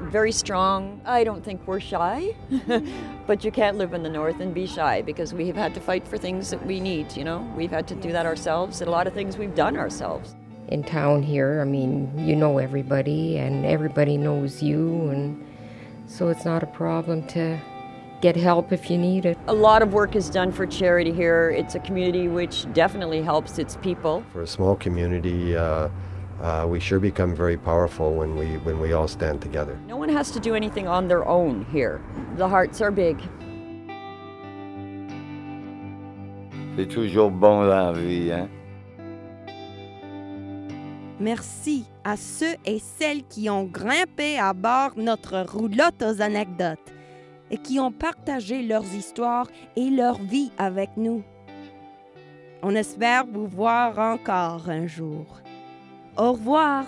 very 0.09 0.31
strong. 0.31 1.01
I 1.05 1.23
don't 1.23 1.43
think 1.43 1.65
we're 1.65 1.79
shy, 1.79 2.35
but 3.27 3.43
you 3.43 3.51
can't 3.51 3.77
live 3.77 3.93
in 3.93 4.03
the 4.03 4.09
North 4.09 4.39
and 4.39 4.53
be 4.53 4.67
shy 4.67 5.01
because 5.01 5.33
we 5.33 5.47
have 5.47 5.55
had 5.55 5.73
to 5.73 5.79
fight 5.79 6.07
for 6.07 6.17
things 6.17 6.49
that 6.49 6.65
we 6.65 6.79
need, 6.79 7.15
you 7.15 7.23
know? 7.23 7.39
We've 7.55 7.71
had 7.71 7.87
to 7.89 7.95
do 7.95 8.11
that 8.11 8.25
ourselves, 8.25 8.81
and 8.81 8.87
a 8.87 8.91
lot 8.91 9.07
of 9.07 9.13
things 9.13 9.37
we've 9.37 9.55
done 9.55 9.77
ourselves. 9.77 10.35
In 10.67 10.83
town 10.83 11.21
here, 11.21 11.61
I 11.61 11.65
mean, 11.65 12.11
you 12.17 12.35
know 12.35 12.57
everybody 12.57 13.37
and 13.37 13.65
everybody 13.65 14.17
knows 14.17 14.63
you, 14.63 15.09
and 15.09 15.45
so 16.07 16.29
it's 16.29 16.45
not 16.45 16.63
a 16.63 16.67
problem 16.67 17.25
to 17.27 17.59
get 18.21 18.35
help 18.35 18.71
if 18.71 18.89
you 18.89 18.97
need 18.97 19.25
it. 19.25 19.37
A 19.47 19.53
lot 19.53 19.81
of 19.81 19.93
work 19.93 20.15
is 20.15 20.29
done 20.29 20.51
for 20.51 20.65
charity 20.65 21.11
here. 21.11 21.51
It's 21.51 21.75
a 21.75 21.79
community 21.79 22.27
which 22.27 22.71
definitely 22.73 23.21
helps 23.21 23.59
its 23.59 23.75
people. 23.77 24.23
For 24.31 24.41
a 24.41 24.47
small 24.47 24.75
community, 24.75 25.55
uh, 25.55 25.89
uh, 26.41 26.65
we 26.67 26.79
sure 26.79 26.99
become 26.99 27.35
very 27.35 27.57
powerful 27.57 28.13
when 28.13 28.35
we, 28.35 28.57
when 28.59 28.79
we 28.79 28.93
all 28.93 29.07
stand 29.07 29.41
together. 29.41 29.77
No 29.87 29.97
one 29.97 30.09
has 30.09 30.31
to 30.31 30.39
do 30.39 30.55
anything 30.55 30.87
on 30.87 31.07
their 31.07 31.25
own 31.27 31.65
here. 31.71 32.01
The 32.37 32.47
hearts 32.47 32.81
are 32.81 32.91
big. 32.91 33.17
C'est 36.77 36.87
toujours 36.87 37.31
bon 37.31 37.65
dans 37.65 37.93
la 37.93 37.93
vie, 37.93 38.31
hein? 38.31 38.49
Merci 41.19 41.85
à 42.03 42.17
ceux 42.17 42.55
et 42.65 42.79
celles 42.79 43.23
qui 43.23 43.49
ont 43.49 43.63
grimpé 43.63 44.37
à 44.37 44.53
bord 44.53 44.91
notre 44.97 45.45
roulotte 45.49 46.03
aux 46.03 46.21
anecdotes 46.21 46.93
et 47.49 47.57
qui 47.57 47.79
ont 47.79 47.91
partagé 47.91 48.61
leurs 48.63 48.93
histoires 48.93 49.47
et 49.77 49.89
leur 49.89 50.21
vie 50.21 50.51
avec 50.57 50.97
nous. 50.97 51.23
On 52.61 52.75
espère 52.75 53.25
vous 53.25 53.47
voir 53.47 53.97
encore 53.97 54.69
un 54.69 54.87
jour. 54.87 55.25
Au 56.17 56.31
revoir. 56.31 56.85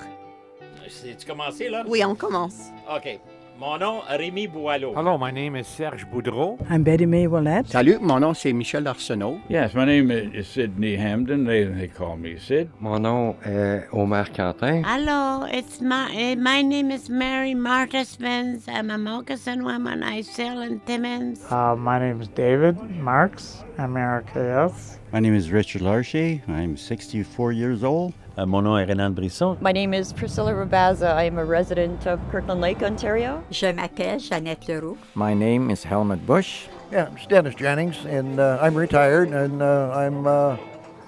C'est-tu 0.87 1.25
commencé, 1.25 1.69
là? 1.69 1.83
Oui, 1.87 2.03
on 2.05 2.15
commence. 2.15 2.71
OK. 2.89 3.19
Mon 3.59 3.79
nom, 3.79 4.01
Rémi 4.07 4.47
Boileau. 4.47 4.93
Hello, 4.95 5.17
my 5.17 5.31
name 5.31 5.55
is 5.55 5.65
Serge 5.65 6.05
Boudreau. 6.05 6.59
I'm 6.69 6.83
Betty 6.83 7.07
Mae 7.07 7.25
Willette. 7.25 7.67
Salut, 7.67 7.97
mon 7.99 8.19
nom 8.19 8.35
c'est 8.35 8.53
Michel 8.53 8.85
Arsenault. 8.85 9.39
Yes, 9.49 9.73
my 9.73 9.83
name 9.83 10.11
is 10.11 10.43
Sidney 10.43 10.95
Hamden. 10.95 11.43
They, 11.43 11.63
they 11.65 11.87
call 11.87 12.17
me 12.17 12.37
Sid. 12.37 12.69
Mon 12.79 12.99
nom 12.99 13.35
est 13.43 13.87
Omer 13.91 14.25
Quentin. 14.31 14.83
Hello, 14.85 15.47
it's 15.51 15.81
my 15.81 16.07
eh, 16.15 16.35
my 16.35 16.61
name 16.61 16.91
is 16.91 17.09
Mary 17.09 17.55
Marta 17.55 18.05
Spence. 18.05 18.67
I'm 18.67 18.91
a 18.91 18.97
moccasin 18.97 19.63
woman. 19.63 20.03
I 20.03 20.21
sell 20.21 20.61
in 20.61 20.79
Timmins. 20.81 21.43
Uh, 21.49 21.75
my 21.75 21.97
name 21.97 22.21
is 22.21 22.27
David 22.27 22.77
Marks. 23.01 23.63
I'm 23.79 23.95
RKS. 23.95 24.99
My 25.11 25.19
name 25.19 25.33
is 25.33 25.49
Richard 25.49 25.81
Larcher. 25.81 26.39
I'm 26.47 26.77
64 26.77 27.53
years 27.53 27.83
old. 27.83 28.13
Euh, 28.38 28.45
mon 28.45 28.62
nom 28.62 28.78
est 28.78 28.86
Renan 28.86 29.15
Brisson. 29.15 29.58
My 29.62 29.71
name 29.71 29.95
is 29.95 30.13
Priscilla 30.13 30.54
Rabaza. 30.54 31.15
I 31.15 31.23
am 31.23 31.39
a 31.39 31.43
resident 31.43 32.06
of 32.06 32.19
Kirkland 32.30 32.62
Lake, 32.62 32.84
Ontario. 32.84 33.43
Je 33.50 33.71
m'appelle 33.71 34.19
Jeannette 34.19 34.67
Leroux. 34.67 34.95
My 35.15 35.34
name 35.34 35.71
is 35.71 35.84
Helmut 35.84 36.23
Bush. 36.28 36.67
Yeah, 36.91 37.10
it's 37.15 37.26
Dennis 37.26 37.56
Jennings, 37.56 38.06
and 38.06 38.39
uh, 38.39 38.60
I'm 38.62 38.76
retired, 38.76 39.30
and 39.30 39.63
uh, 39.63 39.91
I'm, 39.91 40.28
uh, 40.28 40.56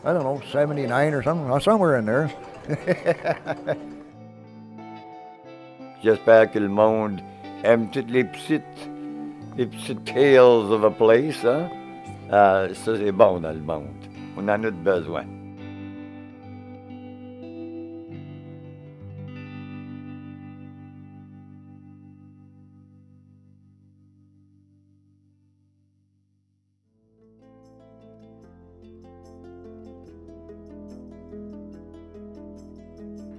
I 0.03 0.11
don't 0.11 0.23
know, 0.23 0.41
79 0.51 1.13
or 1.13 1.21
something, 1.21 1.51
uh, 1.51 1.59
somewhere 1.59 1.97
in 1.97 2.05
there. 2.05 2.31
J'espère 6.03 6.51
que 6.51 6.59
le 6.59 6.69
monde 6.69 7.21
aime 7.63 7.91
toutes 7.91 8.09
les 8.09 8.23
petites, 8.23 8.63
les 9.55 9.67
petites 9.67 10.03
tales 10.03 10.71
of 10.71 10.83
a 10.83 10.89
place, 10.89 11.45
hein? 11.45 11.69
Ça, 12.31 12.67
c'est 12.97 13.11
bon 13.11 13.39
dans 13.39 13.53
le 13.53 13.61
monde. 13.61 13.85
On 14.35 14.47
en 14.49 14.63
a 14.63 14.71
besoin. 14.71 15.25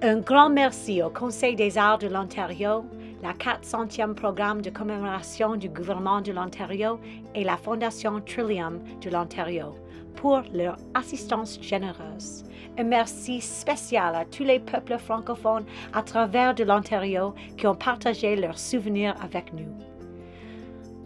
Un 0.03 0.17
grand 0.17 0.49
merci 0.49 1.03
au 1.03 1.11
Conseil 1.11 1.55
des 1.55 1.77
arts 1.77 1.99
de 1.99 2.07
l'Ontario, 2.07 2.83
la 3.21 3.33
400e 3.33 4.15
programme 4.15 4.63
de 4.63 4.71
commémoration 4.71 5.55
du 5.55 5.69
gouvernement 5.69 6.21
de 6.21 6.31
l'Ontario 6.31 6.99
et 7.35 7.43
la 7.43 7.55
Fondation 7.55 8.19
Trillium 8.19 8.79
de 9.03 9.11
l'Ontario 9.11 9.75
pour 10.15 10.41
leur 10.55 10.77
assistance 10.95 11.59
généreuse. 11.61 12.43
Un 12.79 12.85
merci 12.85 13.41
spécial 13.41 14.15
à 14.15 14.25
tous 14.25 14.43
les 14.43 14.59
peuples 14.59 14.97
francophones 14.97 15.65
à 15.93 16.01
travers 16.01 16.55
de 16.55 16.63
l'Ontario 16.63 17.35
qui 17.55 17.67
ont 17.67 17.75
partagé 17.75 18.35
leurs 18.35 18.57
souvenirs 18.57 19.13
avec 19.21 19.53
nous. 19.53 19.90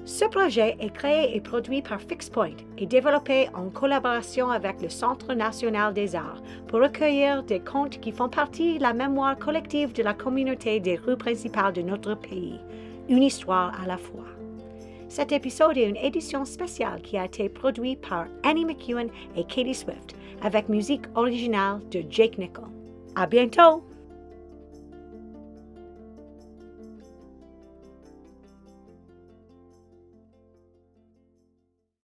Ce 0.05 0.23
projet 0.25 0.77
est 0.79 0.93
créé 0.93 1.35
et 1.35 1.41
produit 1.41 1.81
par 1.81 1.99
FixPoint 1.99 2.55
et 2.77 2.85
développé 2.85 3.49
en 3.55 3.71
collaboration 3.71 4.51
avec 4.51 4.79
le 4.79 4.89
Centre 4.89 5.33
national 5.33 5.95
des 5.95 6.15
arts 6.15 6.43
pour 6.67 6.79
recueillir 6.79 7.41
des 7.41 7.59
contes 7.59 7.99
qui 7.99 8.11
font 8.11 8.29
partie 8.29 8.77
de 8.77 8.83
la 8.83 8.93
mémoire 8.93 9.35
collective 9.35 9.93
de 9.93 10.03
la 10.03 10.13
communauté 10.13 10.79
des 10.79 10.95
rues 10.95 11.17
principales 11.17 11.73
de 11.73 11.81
notre 11.81 12.13
pays, 12.13 12.59
une 13.09 13.23
histoire 13.23 13.73
à 13.81 13.87
la 13.87 13.97
fois. 13.97 14.27
Cet 15.09 15.31
épisode 15.31 15.75
est 15.75 15.89
une 15.89 15.97
édition 15.97 16.45
spéciale 16.45 17.01
qui 17.01 17.17
a 17.17 17.25
été 17.25 17.49
produite 17.49 18.07
par 18.07 18.27
Annie 18.43 18.65
McEwen 18.65 19.09
et 19.35 19.43
Katie 19.43 19.73
Swift 19.73 20.15
avec 20.43 20.69
musique 20.69 21.05
originale 21.15 21.79
de 21.89 22.03
Jake 22.11 22.37
Nickel. 22.37 22.65
À 23.15 23.25
bientôt! 23.25 23.83